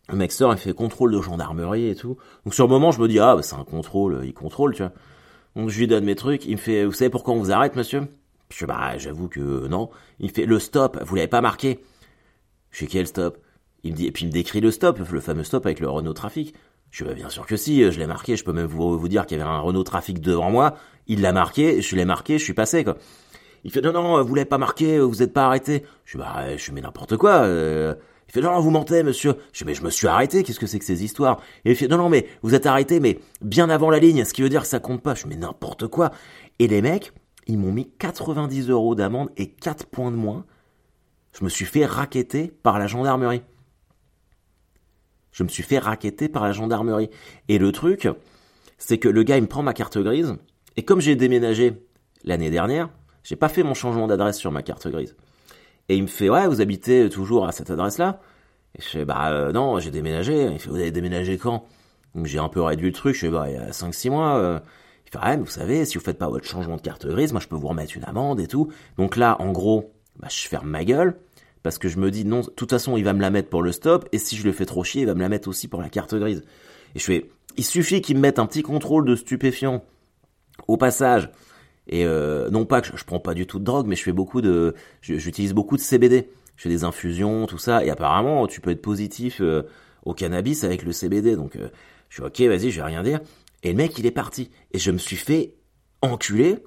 Le 0.10 0.18
mec 0.18 0.32
sort, 0.34 0.54
il 0.54 0.60
fait 0.60 0.74
contrôle 0.74 1.12
de 1.14 1.22
gendarmerie 1.22 1.88
et 1.88 1.96
tout. 1.96 2.18
Donc 2.44 2.54
sur 2.54 2.68
le 2.68 2.72
moment, 2.72 2.92
je 2.92 3.02
me 3.02 3.08
dis 3.08 3.20
ah 3.20 3.36
bah, 3.36 3.42
c'est 3.42 3.56
un 3.56 3.64
contrôle, 3.64 4.22
il 4.24 4.34
contrôle, 4.34 4.76
tu 4.76 4.84
vois. 4.84 4.92
Donc 5.56 5.70
je 5.70 5.80
lui 5.80 5.88
donne 5.88 6.06
mes 6.06 6.16
trucs, 6.16 6.46
il 6.46 6.54
me 6.54 6.58
fait 6.58 6.86
vous 6.86 6.94
savez 6.94 7.10
pourquoi 7.10 7.34
on 7.34 7.40
vous 7.40 7.52
arrête, 7.52 7.76
monsieur? 7.76 8.08
Je 8.50 8.58
fais 8.58 8.66
bah 8.66 8.98
j'avoue 8.98 9.28
que 9.28 9.68
non. 9.68 9.90
Il 10.20 10.28
me 10.28 10.34
fait 10.34 10.46
le 10.46 10.60
stop, 10.60 10.98
vous 11.04 11.16
l'avez 11.16 11.28
pas 11.28 11.42
marqué. 11.42 11.80
Je 12.72 12.80
fais 12.80 12.88
quel 12.88 13.08
stop? 13.08 13.38
Il 13.84 13.92
me 13.92 13.98
dit 13.98 14.08
et 14.08 14.12
puis 14.12 14.26
il 14.26 14.28
me 14.28 14.34
décrit 14.34 14.62
le 14.62 14.72
stop, 14.72 15.00
le 15.00 15.20
fameux 15.20 15.44
stop 15.44 15.66
avec 15.66 15.80
le 15.80 15.90
Renault 15.90 16.14
Trafic. 16.14 16.54
Je 16.92 17.04
fais 17.04 17.10
bah, 17.10 17.16
bien 17.16 17.30
sûr 17.30 17.46
que 17.46 17.58
si, 17.58 17.92
je 17.92 18.00
l'ai 18.00 18.08
marqué, 18.08 18.36
je 18.36 18.44
peux 18.44 18.54
même 18.54 18.68
vous, 18.68 19.08
dire 19.08 19.26
qu'il 19.26 19.38
y 19.38 19.42
avait 19.42 19.50
un 19.50 19.60
Renault 19.60 19.84
Trafic 19.84 20.22
devant 20.22 20.52
moi, 20.52 20.76
il 21.08 21.22
l'a 21.22 21.34
marqué, 21.34 21.82
je 21.82 21.96
l'ai 21.96 22.06
marqué, 22.06 22.38
je 22.38 22.44
suis 22.44 22.54
passé 22.54 22.84
quoi. 22.84 22.98
Il 23.64 23.72
fait 23.72 23.82
non 23.82 23.94
non, 23.94 24.24
vous 24.24 24.36
l'avez 24.36 24.46
pas 24.46 24.58
marqué, 24.58 25.00
vous 25.00 25.24
êtes 25.24 25.34
pas 25.34 25.46
arrêté. 25.46 25.86
Je 26.06 26.12
suis 26.12 26.20
bah 26.20 26.56
je 26.58 26.72
mets 26.72 26.82
n'importe 26.82 27.18
quoi. 27.18 27.44
Euh... 27.44 27.96
Il 28.34 28.42
fait 28.42 28.48
non 28.48 28.60
vous 28.60 28.72
mentez 28.72 29.04
monsieur. 29.04 29.36
Je 29.52 29.60
dis 29.60 29.66
mais 29.66 29.76
je 29.76 29.84
me 29.84 29.92
suis 29.92 30.08
arrêté, 30.08 30.42
qu'est-ce 30.42 30.60
que 30.60 30.66
c'est 30.66 30.80
que 30.80 30.86
ces 30.86 31.04
histoires? 31.04 31.40
Et 31.66 31.72
il 31.72 31.76
fait 31.76 31.88
non 31.88 31.98
non 31.98 32.10
mais 32.10 32.26
vous 32.42 32.56
êtes 32.56 32.66
arrêté 32.66 33.00
mais 33.00 33.20
bien 33.42 33.70
avant 33.70 33.92
la 33.92 34.00
ligne, 34.00 34.26
ce 34.26 34.34
qui 34.34 34.42
veut 34.42 34.50
dire 34.50 34.64
que 34.64 34.68
ça 34.68 34.80
compte 34.80 35.04
pas. 35.04 35.14
Je 35.14 35.24
dis 35.24 35.30
mais 35.30 35.36
n'importe 35.36 35.88
quoi. 35.88 36.12
Et 36.58 36.68
les 36.68 36.82
mecs, 36.82 37.14
ils 37.46 37.60
m'ont 37.60 37.72
mis 37.72 37.92
90 38.00 38.70
euros 38.70 38.96
d'amende 38.96 39.30
et 39.38 39.52
4 39.52 39.86
points 39.86 40.10
de 40.10 40.16
moins. 40.16 40.46
Je 41.38 41.44
me 41.44 41.50
suis 41.50 41.66
fait 41.66 41.86
raqueter 41.86 42.48
par 42.48 42.80
la 42.80 42.88
gendarmerie. 42.88 43.44
Je 45.32 45.44
me 45.44 45.50
suis 45.50 45.64
fait 45.64 45.78
raqueter 45.78 46.28
par 46.28 46.44
la 46.44 46.54
gendarmerie. 46.54 47.12
Et 47.50 47.60
le 47.60 47.72
truc, 47.72 48.08
c'est 48.80 48.98
que 48.98 49.10
le 49.10 49.22
gars, 49.24 49.38
il 49.38 49.44
me 49.44 49.48
prend 49.48 49.62
ma 49.62 49.74
carte 49.74 49.98
grise. 50.00 50.36
Et 50.76 50.84
comme 50.84 51.02
j'ai 51.02 51.16
déménagé 51.16 51.74
l'année 52.24 52.50
dernière, 52.50 52.90
j'ai 53.24 53.36
pas 53.36 53.50
fait 53.50 53.64
mon 53.64 53.74
changement 53.76 54.08
d'adresse 54.08 54.38
sur 54.38 54.52
ma 54.52 54.64
carte 54.64 54.88
grise. 54.88 55.16
Et 55.90 55.96
il 55.98 56.04
me 56.04 56.08
fait 56.08 56.30
ouais, 56.30 56.48
vous 56.48 56.62
habitez 56.62 57.10
toujours 57.10 57.48
à 57.48 57.52
cette 57.52 57.70
adresse-là? 57.70 58.20
Et 58.78 58.82
je 58.82 58.88
fais 58.88 59.06
bah 59.06 59.30
euh, 59.32 59.52
non, 59.52 59.80
j'ai 59.80 59.92
déménagé. 59.92 60.46
Il 60.52 60.60
fait 60.60 60.70
vous 60.70 60.78
avez 60.78 60.92
déménagé 60.92 61.38
quand? 61.38 61.66
J'ai 62.24 62.40
un 62.40 62.50
peu 62.50 62.62
réduit 62.62 62.88
le 62.88 62.94
truc. 62.94 63.16
Je 63.16 63.22
fais 63.22 63.30
bah 63.30 63.46
il 63.50 63.56
y 63.56 63.58
a 63.58 63.72
5-6 63.72 64.10
mois. 64.10 64.38
Euh. 64.38 64.60
Il 65.06 65.12
fait 65.12 65.18
ouais, 65.18 65.38
mais 65.38 65.44
vous 65.44 65.50
savez, 65.50 65.86
si 65.86 65.98
vous 65.98 66.04
faites 66.04 66.18
pas 66.18 66.30
votre 66.30 66.46
changement 66.46 66.78
de 66.78 66.82
carte 66.82 67.06
grise, 67.06 67.34
moi 67.34 67.42
je 67.42 67.48
peux 67.48 67.56
vous 67.56 67.68
remettre 67.68 67.96
une 67.96 68.06
amende 68.06 68.40
et 68.40 68.48
tout. 68.48 68.72
Donc 68.98 69.16
là, 69.18 69.36
en 69.40 69.52
gros, 69.52 69.94
bah, 70.20 70.28
je 70.30 70.48
ferme 70.48 70.70
ma 70.70 70.86
gueule 70.86 71.18
parce 71.62 71.78
que 71.78 71.88
je 71.88 71.98
me 71.98 72.12
dis 72.12 72.26
non, 72.26 72.42
de 72.42 72.50
toute 72.50 72.70
façon 72.70 72.98
il 72.98 73.04
va 73.04 73.14
me 73.14 73.22
la 73.22 73.30
mettre 73.30 73.50
pour 73.50 73.62
le 73.62 73.72
stop 73.72 74.08
et 74.12 74.18
si 74.18 74.36
je 74.36 74.44
le 74.44 74.52
fais 74.52 74.66
trop 74.66 74.84
chier, 74.84 75.02
il 75.04 75.06
va 75.06 75.16
me 75.16 75.22
la 75.22 75.30
mettre 75.30 75.48
aussi 75.48 75.68
pour 75.68 75.82
la 75.82 75.90
carte 75.90 76.14
grise. 76.16 76.44
Et 76.96 77.00
je 77.00 77.06
fais 77.06 77.30
il 77.58 77.64
suffit 77.64 78.02
qu'il 78.02 78.16
me 78.16 78.22
mette 78.22 78.40
un 78.40 78.46
petit 78.46 78.64
contrôle 78.64 79.06
de 79.06 79.16
stupéfiant 79.16 79.84
au 80.68 80.78
passage 80.78 81.30
et 81.88 82.06
euh, 82.06 82.50
non 82.50 82.66
pas 82.66 82.82
que 82.82 82.96
je, 82.96 83.04
prends 83.04 83.20
pas 83.20 83.34
du 83.34 83.46
tout 83.46 83.60
de 83.60 83.64
drogue, 83.64 83.88
mais 83.88 83.96
je 83.96 84.04
fais 84.04 84.14
beaucoup 84.14 84.42
de, 84.42 84.74
j'utilise 85.02 85.54
beaucoup 85.54 85.76
de 85.76 85.82
CBD. 85.82 86.30
Je 86.56 86.64
fais 86.64 86.70
des 86.70 86.84
infusions, 86.84 87.46
tout 87.46 87.58
ça. 87.58 87.84
Et 87.84 87.90
apparemment, 87.90 88.48
tu 88.48 88.62
peux 88.62 88.72
être 88.72 88.82
positif 88.82 89.42
euh, 89.42 89.64
au 90.06 90.14
cannabis 90.14 90.64
avec 90.64 90.84
le 90.84 90.92
CBD. 90.92 91.36
Donc, 91.36 91.56
euh, 91.56 91.70
je 92.10 92.16
suis 92.16 92.24
ok, 92.24 92.42
vas-y, 92.42 92.72
je 92.72 92.78
vais 92.78 92.86
rien 92.86 93.04
dire. 93.04 93.20
Et 93.64 93.70
le 93.70 93.76
mec, 93.76 93.98
il 93.98 94.06
est 94.06 94.12
parti. 94.12 94.52
Et 94.72 94.80
je 94.80 94.92
me 94.92 94.98
suis 94.98 95.16
fait 95.16 95.56
enculer 96.02 96.60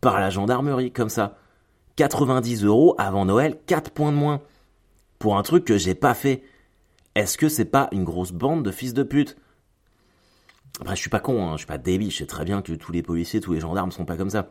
par 0.00 0.20
la 0.20 0.30
gendarmerie, 0.30 0.92
comme 0.92 1.08
ça. 1.08 1.38
90 1.96 2.64
euros 2.64 2.94
avant 2.98 3.24
Noël, 3.24 3.58
4 3.66 3.90
points 3.90 4.12
de 4.12 4.16
moins. 4.16 4.42
Pour 5.18 5.36
un 5.36 5.42
truc 5.42 5.64
que 5.64 5.76
j'ai 5.76 5.94
pas 5.94 6.14
fait. 6.14 6.42
Est-ce 7.14 7.38
que 7.38 7.48
c'est 7.48 7.64
pas 7.64 7.88
une 7.92 8.04
grosse 8.04 8.32
bande 8.32 8.62
de 8.62 8.70
fils 8.70 8.94
de 8.94 9.02
pute? 9.02 9.36
Après, 10.80 10.94
je 10.94 11.00
suis 11.00 11.10
pas 11.10 11.20
con, 11.20 11.46
hein, 11.46 11.52
je 11.52 11.58
suis 11.58 11.66
pas 11.66 11.78
débile, 11.78 12.10
je 12.10 12.18
sais 12.18 12.26
très 12.26 12.44
bien 12.44 12.60
que 12.62 12.72
tous 12.72 12.92
les 12.92 13.02
policiers, 13.02 13.40
tous 13.40 13.52
les 13.52 13.60
gendarmes 13.60 13.90
sont 13.90 14.04
pas 14.04 14.16
comme 14.16 14.30
ça. 14.30 14.50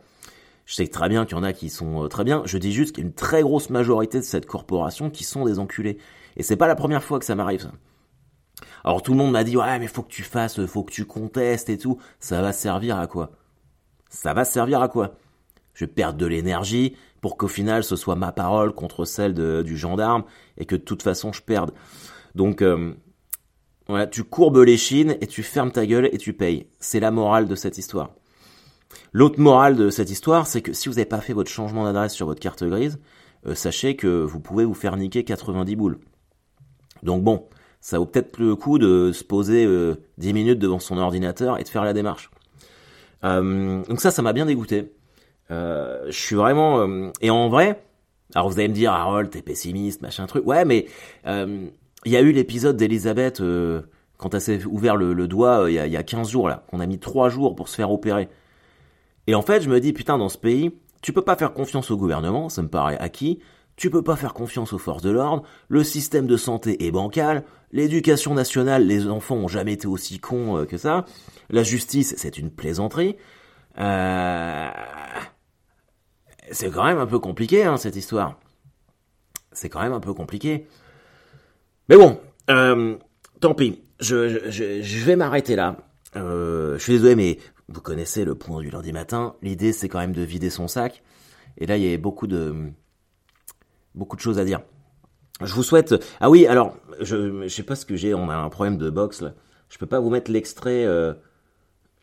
Je 0.64 0.74
sais 0.74 0.88
très 0.88 1.08
bien 1.08 1.24
qu'il 1.24 1.36
y 1.36 1.40
en 1.40 1.44
a 1.44 1.52
qui 1.52 1.70
sont 1.70 2.04
euh, 2.04 2.08
très 2.08 2.24
bien. 2.24 2.42
Je 2.44 2.58
dis 2.58 2.72
juste 2.72 2.94
qu'il 2.94 3.04
y 3.04 3.06
a 3.06 3.08
une 3.08 3.14
très 3.14 3.42
grosse 3.42 3.70
majorité 3.70 4.18
de 4.18 4.24
cette 4.24 4.46
corporation 4.46 5.10
qui 5.10 5.22
sont 5.22 5.44
des 5.44 5.60
enculés. 5.60 5.98
Et 6.36 6.42
c'est 6.42 6.56
pas 6.56 6.66
la 6.66 6.74
première 6.74 7.04
fois 7.04 7.20
que 7.20 7.24
ça 7.24 7.36
m'arrive, 7.36 7.60
ça. 7.60 7.70
Alors 8.82 9.02
tout 9.02 9.12
le 9.12 9.18
monde 9.18 9.30
m'a 9.30 9.44
dit, 9.44 9.56
ouais, 9.56 9.78
mais 9.78 9.86
faut 9.86 10.02
que 10.02 10.10
tu 10.10 10.24
fasses, 10.24 10.64
faut 10.66 10.82
que 10.82 10.92
tu 10.92 11.04
contestes 11.04 11.68
et 11.68 11.78
tout. 11.78 11.98
Ça 12.18 12.42
va 12.42 12.52
servir 12.52 12.98
à 12.98 13.06
quoi? 13.06 13.30
Ça 14.10 14.34
va 14.34 14.44
servir 14.44 14.82
à 14.82 14.88
quoi? 14.88 15.14
Je 15.74 15.84
vais 15.84 15.90
perdre 15.92 16.18
de 16.18 16.26
l'énergie 16.26 16.96
pour 17.20 17.36
qu'au 17.36 17.48
final 17.48 17.84
ce 17.84 17.96
soit 17.96 18.16
ma 18.16 18.32
parole 18.32 18.72
contre 18.72 19.04
celle 19.04 19.34
du 19.62 19.76
gendarme 19.76 20.24
et 20.56 20.64
que 20.64 20.74
de 20.74 20.80
toute 20.80 21.02
façon 21.02 21.32
je 21.32 21.42
perde. 21.42 21.72
Donc, 22.34 22.62
euh, 22.62 22.94
tu 24.10 24.24
courbes 24.24 24.58
les 24.58 24.76
chines 24.76 25.16
et 25.20 25.26
tu 25.26 25.42
fermes 25.42 25.70
ta 25.70 25.86
gueule 25.86 26.08
et 26.12 26.18
tu 26.18 26.32
payes. 26.32 26.66
C'est 26.80 27.00
la 27.00 27.10
morale 27.10 27.46
de 27.46 27.54
cette 27.54 27.78
histoire. 27.78 28.10
L'autre 29.12 29.40
morale 29.40 29.76
de 29.76 29.90
cette 29.90 30.10
histoire, 30.10 30.46
c'est 30.46 30.62
que 30.62 30.72
si 30.72 30.88
vous 30.88 30.96
n'avez 30.96 31.06
pas 31.06 31.20
fait 31.20 31.32
votre 31.32 31.50
changement 31.50 31.84
d'adresse 31.84 32.14
sur 32.14 32.26
votre 32.26 32.40
carte 32.40 32.64
grise, 32.64 32.98
euh, 33.46 33.54
sachez 33.54 33.96
que 33.96 34.22
vous 34.22 34.40
pouvez 34.40 34.64
vous 34.64 34.74
faire 34.74 34.96
niquer 34.96 35.24
90 35.24 35.76
boules. 35.76 35.98
Donc 37.02 37.22
bon, 37.22 37.46
ça 37.80 37.98
vaut 37.98 38.06
peut-être 38.06 38.38
le 38.38 38.56
coup 38.56 38.78
de 38.78 39.12
se 39.12 39.22
poser 39.22 39.64
euh, 39.64 39.96
10 40.18 40.32
minutes 40.32 40.58
devant 40.58 40.78
son 40.78 40.98
ordinateur 40.98 41.58
et 41.58 41.62
de 41.62 41.68
faire 41.68 41.84
la 41.84 41.92
démarche. 41.92 42.30
Euh, 43.24 43.82
donc 43.84 44.00
ça, 44.00 44.10
ça 44.10 44.22
m'a 44.22 44.32
bien 44.32 44.46
dégoûté. 44.46 44.92
Euh, 45.50 46.06
je 46.06 46.18
suis 46.18 46.36
vraiment... 46.36 46.80
euh, 46.80 47.10
et 47.20 47.30
en 47.30 47.48
vrai, 47.48 47.82
alors 48.34 48.50
vous 48.50 48.58
allez 48.58 48.68
me 48.68 48.74
dire, 48.74 48.92
Harold, 48.92 49.30
t'es 49.30 49.42
pessimiste, 49.42 50.02
machin 50.02 50.26
truc. 50.26 50.46
Ouais, 50.46 50.64
mais 50.64 50.86
euh, 51.26 51.68
il 52.06 52.12
y 52.12 52.16
a 52.16 52.22
eu 52.22 52.30
l'épisode 52.30 52.76
d'Elisabeth 52.76 53.40
euh, 53.40 53.82
quand 54.16 54.32
elle 54.32 54.40
s'est 54.40 54.64
ouvert 54.64 54.96
le, 54.96 55.12
le 55.12 55.28
doigt 55.28 55.64
euh, 55.64 55.70
il, 55.70 55.74
y 55.74 55.78
a, 55.78 55.86
il 55.86 55.92
y 55.92 55.96
a 55.96 56.04
15 56.04 56.30
jours 56.30 56.48
là, 56.48 56.64
qu'on 56.70 56.80
a 56.80 56.86
mis 56.86 56.98
3 56.98 57.28
jours 57.28 57.54
pour 57.54 57.68
se 57.68 57.74
faire 57.74 57.90
opérer. 57.90 58.28
Et 59.26 59.34
en 59.34 59.42
fait, 59.42 59.60
je 59.60 59.68
me 59.68 59.80
dis 59.80 59.92
putain 59.92 60.16
dans 60.16 60.28
ce 60.28 60.38
pays, 60.38 60.70
tu 61.02 61.12
peux 61.12 61.22
pas 61.22 61.36
faire 61.36 61.52
confiance 61.52 61.90
au 61.90 61.96
gouvernement, 61.96 62.48
ça 62.48 62.62
me 62.62 62.68
paraît 62.68 62.96
acquis. 62.98 63.40
Tu 63.74 63.90
peux 63.90 64.02
pas 64.02 64.16
faire 64.16 64.32
confiance 64.32 64.72
aux 64.72 64.78
forces 64.78 65.02
de 65.02 65.10
l'ordre, 65.10 65.42
le 65.68 65.84
système 65.84 66.26
de 66.26 66.38
santé 66.38 66.86
est 66.86 66.90
bancal, 66.90 67.44
l'éducation 67.72 68.32
nationale, 68.32 68.86
les 68.86 69.06
enfants 69.06 69.34
ont 69.34 69.48
jamais 69.48 69.74
été 69.74 69.86
aussi 69.86 70.18
cons 70.18 70.56
euh, 70.56 70.64
que 70.64 70.78
ça, 70.78 71.04
la 71.50 71.62
justice, 71.62 72.14
c'est 72.16 72.38
une 72.38 72.50
plaisanterie. 72.50 73.16
Euh... 73.78 74.70
C'est 76.52 76.70
quand 76.70 76.84
même 76.84 76.98
un 76.98 77.06
peu 77.06 77.18
compliqué, 77.18 77.64
hein, 77.64 77.76
cette 77.76 77.96
histoire. 77.96 78.38
C'est 79.52 79.68
quand 79.68 79.82
même 79.82 79.92
un 79.92 80.00
peu 80.00 80.14
compliqué. 80.14 80.66
Mais 81.88 81.96
bon, 81.96 82.18
euh, 82.50 82.96
tant 83.40 83.54
pis. 83.54 83.82
Je, 84.00 84.50
je, 84.50 84.82
je 84.82 85.04
vais 85.04 85.16
m'arrêter 85.16 85.56
là. 85.56 85.76
Euh, 86.16 86.76
je 86.78 86.82
suis 86.82 86.94
désolé, 86.94 87.14
mais 87.14 87.38
vous 87.68 87.80
connaissez 87.80 88.24
le 88.24 88.34
point 88.34 88.60
du 88.60 88.70
lundi 88.70 88.92
matin. 88.92 89.34
L'idée, 89.42 89.72
c'est 89.72 89.88
quand 89.88 89.98
même 89.98 90.12
de 90.12 90.22
vider 90.22 90.50
son 90.50 90.68
sac. 90.68 91.02
Et 91.58 91.66
là, 91.66 91.76
il 91.76 91.84
y 91.84 91.92
a 91.92 91.96
beaucoup 91.96 92.26
de, 92.26 92.54
beaucoup 93.94 94.16
de 94.16 94.20
choses 94.20 94.38
à 94.38 94.44
dire. 94.44 94.60
Je 95.42 95.52
vous 95.54 95.62
souhaite. 95.62 95.94
Ah 96.20 96.30
oui, 96.30 96.46
alors, 96.46 96.76
je, 97.00 97.42
je 97.42 97.48
sais 97.48 97.62
pas 97.62 97.76
ce 97.76 97.86
que 97.86 97.96
j'ai. 97.96 98.14
On 98.14 98.30
a 98.30 98.36
un 98.36 98.48
problème 98.48 98.78
de 98.78 98.90
box 98.90 99.22
là. 99.22 99.34
Je 99.68 99.78
peux 99.78 99.86
pas 99.86 99.98
vous 99.98 100.10
mettre 100.10 100.30
l'extrait, 100.30 100.84
euh, 100.84 101.12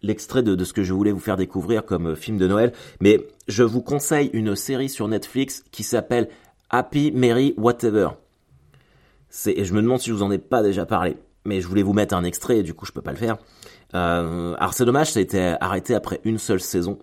l'extrait 0.02 0.44
de, 0.44 0.54
de, 0.54 0.66
ce 0.66 0.74
que 0.74 0.84
je 0.84 0.94
voulais 0.94 1.14
vous 1.14 1.20
faire 1.20 1.38
découvrir 1.38 1.86
comme 1.86 2.16
film 2.16 2.38
de 2.38 2.48
Noël. 2.48 2.74
Mais 3.00 3.26
je 3.48 3.64
vous 3.64 3.82
conseille 3.82 4.30
une 4.34 4.56
série 4.56 4.90
sur 4.90 5.08
Netflix 5.08 5.64
qui 5.72 5.84
s'appelle 5.84 6.30
Happy 6.70 7.12
Merry 7.12 7.54
Whatever. 7.58 8.10
Et 9.48 9.66
je 9.66 9.74
me 9.74 9.82
demande 9.82 10.00
si 10.00 10.10
je 10.10 10.14
vous 10.14 10.24
en 10.24 10.32
ai 10.32 10.38
pas 10.38 10.62
déjà 10.62 10.86
parlé. 10.86 11.18
Mais 11.46 11.60
je 11.60 11.68
voulais 11.68 11.84
vous 11.84 11.94
mettre 11.94 12.16
un 12.16 12.24
extrait 12.24 12.64
du 12.64 12.74
coup 12.74 12.86
je 12.86 12.92
peux 12.92 13.02
pas 13.02 13.12
le 13.12 13.18
faire. 13.18 13.38
Euh, 13.96 14.56
alors 14.58 14.74
c'est 14.74 14.86
dommage, 14.86 15.12
ça 15.12 15.20
a 15.20 15.22
été 15.22 15.56
arrêté 15.60 15.94
après 15.94 16.22
une 16.24 16.38
seule 16.38 16.62
saison. 16.62 17.00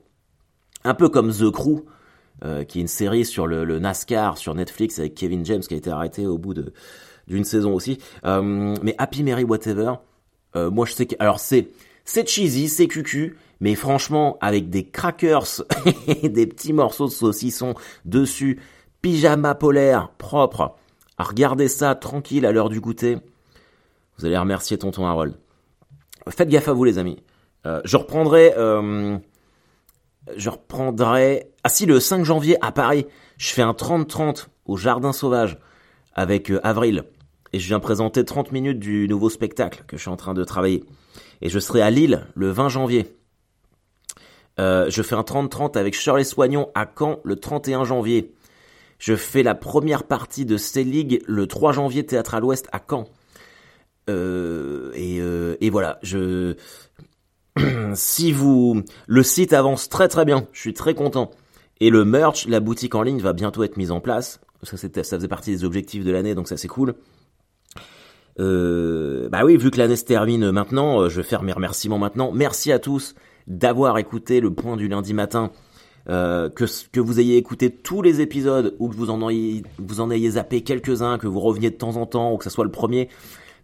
Un 0.82 0.94
peu 0.94 1.08
comme 1.10 1.30
The 1.30 1.50
Crew, 1.50 1.84
euh, 2.42 2.64
qui 2.64 2.78
est 2.78 2.80
une 2.80 2.88
série 2.88 3.26
sur 3.26 3.46
le, 3.46 3.64
le, 3.64 3.78
NASCAR 3.78 4.38
sur 4.38 4.54
Netflix 4.54 4.98
avec 4.98 5.14
Kevin 5.14 5.44
James 5.44 5.60
qui 5.60 5.74
a 5.74 5.76
été 5.76 5.90
arrêté 5.90 6.26
au 6.26 6.38
bout 6.38 6.54
de 6.54 6.72
d'une 7.26 7.44
saison 7.44 7.74
aussi. 7.74 7.98
Euh, 8.24 8.74
mais 8.82 8.94
Happy 8.98 9.22
Mary 9.22 9.44
Whatever, 9.44 9.94
euh, 10.56 10.70
moi 10.70 10.86
je 10.86 10.92
sais 10.92 11.06
que 11.06 11.14
alors 11.18 11.38
c'est 11.38 11.68
c'est 12.04 12.28
cheesy, 12.28 12.68
c'est 12.68 12.88
cucu, 12.88 13.36
mais 13.60 13.74
franchement 13.74 14.38
avec 14.40 14.70
des 14.70 14.84
crackers 14.84 15.62
et 16.06 16.28
des 16.28 16.46
petits 16.46 16.72
morceaux 16.72 17.06
de 17.06 17.12
saucisson 17.12 17.74
dessus, 18.04 18.60
pyjama 19.02 19.54
polaire 19.54 20.10
propre. 20.18 20.76
À 21.20 21.22
regarder 21.22 21.68
ça 21.68 21.94
tranquille 21.94 22.46
à 22.46 22.50
l'heure 22.50 22.70
du 22.70 22.80
goûter. 22.80 23.18
Vous 24.16 24.24
allez 24.24 24.38
remercier 24.38 24.78
tonton 24.78 25.04
Harold. 25.04 25.34
Faites 26.30 26.48
gaffe 26.48 26.68
à 26.68 26.72
vous 26.72 26.84
les 26.84 26.96
amis. 26.96 27.18
Euh, 27.66 27.82
je 27.84 27.98
reprendrai 27.98 28.54
euh, 28.56 29.18
je 30.34 30.48
reprendrai. 30.48 31.52
Ah 31.62 31.68
si, 31.68 31.84
le 31.84 32.00
5 32.00 32.24
janvier 32.24 32.56
à 32.64 32.72
Paris, 32.72 33.06
je 33.36 33.52
fais 33.52 33.60
un 33.60 33.72
30-30 33.72 34.46
au 34.64 34.78
Jardin 34.78 35.12
Sauvage 35.12 35.58
avec 36.14 36.50
euh, 36.50 36.58
Avril. 36.66 37.04
Et 37.52 37.58
je 37.58 37.66
viens 37.66 37.80
présenter 37.80 38.24
30 38.24 38.50
minutes 38.52 38.78
du 38.78 39.06
nouveau 39.06 39.28
spectacle 39.28 39.84
que 39.86 39.98
je 39.98 40.00
suis 40.00 40.10
en 40.10 40.16
train 40.16 40.32
de 40.32 40.42
travailler. 40.42 40.84
Et 41.42 41.50
je 41.50 41.58
serai 41.58 41.82
à 41.82 41.90
Lille 41.90 42.28
le 42.34 42.48
20 42.48 42.70
janvier. 42.70 43.14
Je 44.56 45.02
fais 45.02 45.14
un 45.14 45.20
30-30 45.20 45.76
avec 45.76 45.94
Shirley 45.94 46.24
Soignon 46.24 46.70
à 46.74 46.86
Caen 46.86 47.20
le 47.24 47.36
31 47.36 47.84
janvier. 47.84 48.34
Je 49.00 49.16
fais 49.16 49.42
la 49.42 49.54
première 49.54 50.04
partie 50.04 50.44
de 50.44 50.58
C-League 50.58 51.22
le 51.26 51.46
3 51.46 51.72
janvier 51.72 52.04
Théâtre 52.04 52.34
à 52.34 52.40
l'Ouest 52.40 52.68
à 52.70 52.80
Caen. 52.88 53.08
Euh, 54.10 54.92
et, 54.94 55.20
euh, 55.20 55.56
et, 55.62 55.70
voilà, 55.70 55.98
je 56.02 56.54
si 57.94 58.30
vous 58.30 58.82
le 59.06 59.22
site 59.22 59.54
avance 59.54 59.88
très 59.88 60.08
très 60.08 60.26
bien, 60.26 60.46
je 60.52 60.60
suis 60.60 60.74
très 60.74 60.94
content. 60.94 61.30
Et 61.80 61.88
le 61.88 62.04
merch, 62.04 62.46
la 62.46 62.60
boutique 62.60 62.94
en 62.94 63.02
ligne 63.02 63.20
va 63.20 63.32
bientôt 63.32 63.64
être 63.64 63.78
mise 63.78 63.90
en 63.90 64.00
place. 64.00 64.40
Ça, 64.64 64.76
ça 64.76 65.16
faisait 65.16 65.28
partie 65.28 65.52
des 65.52 65.64
objectifs 65.64 66.04
de 66.04 66.12
l'année, 66.12 66.34
donc 66.34 66.46
ça 66.46 66.58
c'est 66.58 66.68
cool. 66.68 66.94
Euh, 68.38 69.30
bah 69.30 69.46
oui, 69.46 69.56
vu 69.56 69.70
que 69.70 69.78
l'année 69.78 69.96
se 69.96 70.04
termine 70.04 70.50
maintenant, 70.50 71.08
je 71.08 71.16
vais 71.16 71.26
faire 71.26 71.42
mes 71.42 71.52
remerciements 71.52 71.98
maintenant. 71.98 72.32
Merci 72.32 72.70
à 72.70 72.78
tous 72.78 73.14
d'avoir 73.46 73.96
écouté 73.96 74.40
le 74.40 74.52
point 74.52 74.76
du 74.76 74.88
lundi 74.88 75.14
matin. 75.14 75.50
Euh, 76.08 76.48
que, 76.48 76.64
que 76.90 76.98
vous 76.98 77.20
ayez 77.20 77.36
écouté 77.36 77.70
tous 77.70 78.00
les 78.00 78.20
épisodes 78.20 78.74
ou 78.78 78.88
que 78.88 78.96
vous 78.96 79.10
en 79.10 79.28
ayez, 79.28 79.62
vous 79.78 80.00
en 80.00 80.10
ayez 80.10 80.30
zappé 80.30 80.62
quelques-uns, 80.62 81.18
que 81.18 81.26
vous 81.26 81.40
reveniez 81.40 81.70
de 81.70 81.76
temps 81.76 81.96
en 81.96 82.06
temps 82.06 82.32
ou 82.32 82.38
que 82.38 82.44
ce 82.44 82.50
soit 82.50 82.64
le 82.64 82.70
premier. 82.70 83.08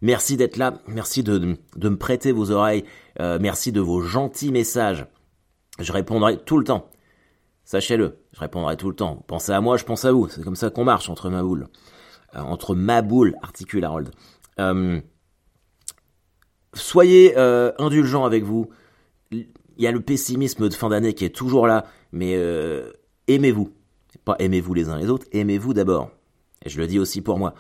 Merci 0.02 0.36
d'être 0.36 0.58
là, 0.58 0.74
merci 0.86 1.22
de, 1.22 1.56
de, 1.76 1.88
me 1.88 1.96
prêter 1.96 2.32
vos 2.32 2.50
oreilles, 2.50 2.84
euh, 3.20 3.38
merci 3.40 3.72
de 3.72 3.80
vos 3.80 4.02
gentils 4.02 4.52
messages. 4.52 5.06
Je 5.78 5.90
répondrai 5.92 6.38
tout 6.38 6.58
le 6.58 6.64
temps. 6.64 6.90
Sachez-le, 7.64 8.18
je 8.32 8.40
répondrai 8.40 8.76
tout 8.76 8.88
le 8.88 8.94
temps. 8.94 9.24
Pensez 9.26 9.52
à 9.52 9.60
moi, 9.60 9.76
je 9.76 9.84
pense 9.84 10.04
à 10.04 10.12
vous. 10.12 10.28
C'est 10.28 10.44
comme 10.44 10.54
ça 10.56 10.70
qu'on 10.70 10.84
marche 10.84 11.08
entre 11.08 11.30
ma 11.30 11.42
boule. 11.42 11.68
Euh, 12.34 12.40
entre 12.40 12.74
ma 12.74 13.02
boule, 13.02 13.34
articule 13.42 13.84
Harold. 13.84 14.10
Euh, 14.60 15.00
soyez 16.74 17.34
euh, 17.36 17.72
indulgents 17.78 18.24
avec 18.24 18.44
vous. 18.44 18.70
Il 19.76 19.84
y 19.84 19.86
a 19.86 19.92
le 19.92 20.00
pessimisme 20.00 20.68
de 20.68 20.74
fin 20.74 20.88
d'année 20.88 21.14
qui 21.14 21.24
est 21.24 21.34
toujours 21.34 21.66
là, 21.66 21.86
mais 22.12 22.34
euh, 22.36 22.90
aimez-vous. 23.28 23.70
Pas 24.24 24.36
aimez-vous 24.38 24.74
les 24.74 24.88
uns 24.88 24.98
les 24.98 25.08
autres, 25.08 25.26
aimez-vous 25.32 25.74
d'abord. 25.74 26.10
Et 26.64 26.68
je 26.68 26.78
le 26.80 26.86
dis 26.86 26.98
aussi 26.98 27.20
pour 27.20 27.38
moi. 27.38 27.54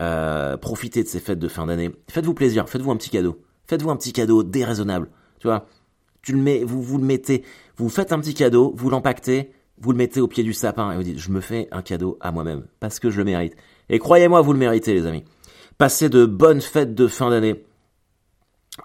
Euh, 0.00 0.56
profitez 0.56 1.02
de 1.02 1.08
ces 1.08 1.20
fêtes 1.20 1.38
de 1.38 1.48
fin 1.48 1.66
d'année. 1.66 1.90
Faites-vous 2.08 2.34
plaisir, 2.34 2.68
faites-vous 2.68 2.90
un 2.90 2.96
petit 2.96 3.10
cadeau. 3.10 3.40
Faites-vous 3.66 3.90
un 3.90 3.96
petit 3.96 4.12
cadeau 4.12 4.42
déraisonnable. 4.42 5.08
Tu 5.38 5.46
vois, 5.46 5.66
tu 6.22 6.32
le 6.32 6.38
mets, 6.38 6.62
vous 6.64 6.98
le 6.98 7.04
mettez, 7.04 7.44
vous 7.76 7.88
faites 7.88 8.12
un 8.12 8.20
petit 8.20 8.34
cadeau, 8.34 8.72
vous 8.76 8.90
l'empaquetez, 8.90 9.52
vous 9.78 9.90
le 9.90 9.98
mettez 9.98 10.20
au 10.20 10.28
pied 10.28 10.44
du 10.44 10.52
sapin 10.52 10.92
et 10.92 10.96
vous 10.96 11.02
dites 11.02 11.18
je 11.18 11.30
me 11.30 11.40
fais 11.40 11.68
un 11.72 11.82
cadeau 11.82 12.16
à 12.20 12.30
moi-même 12.30 12.66
parce 12.78 13.00
que 13.00 13.10
je 13.10 13.18
le 13.18 13.24
mérite. 13.24 13.54
Et 13.88 13.98
croyez-moi, 13.98 14.40
vous 14.40 14.52
le 14.52 14.58
méritez 14.58 14.94
les 14.94 15.06
amis. 15.06 15.24
Passez 15.78 16.08
de 16.08 16.24
bonnes 16.24 16.60
fêtes 16.60 16.94
de 16.94 17.08
fin 17.08 17.30
d'année. 17.30 17.64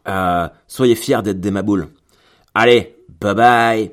Euh, 0.07 0.49
soyez 0.67 0.95
fiers 0.95 1.21
d'être 1.23 1.39
des 1.39 1.51
maboules. 1.51 1.87
Allez, 2.59 2.95
bye 3.21 3.35
bye 3.35 3.91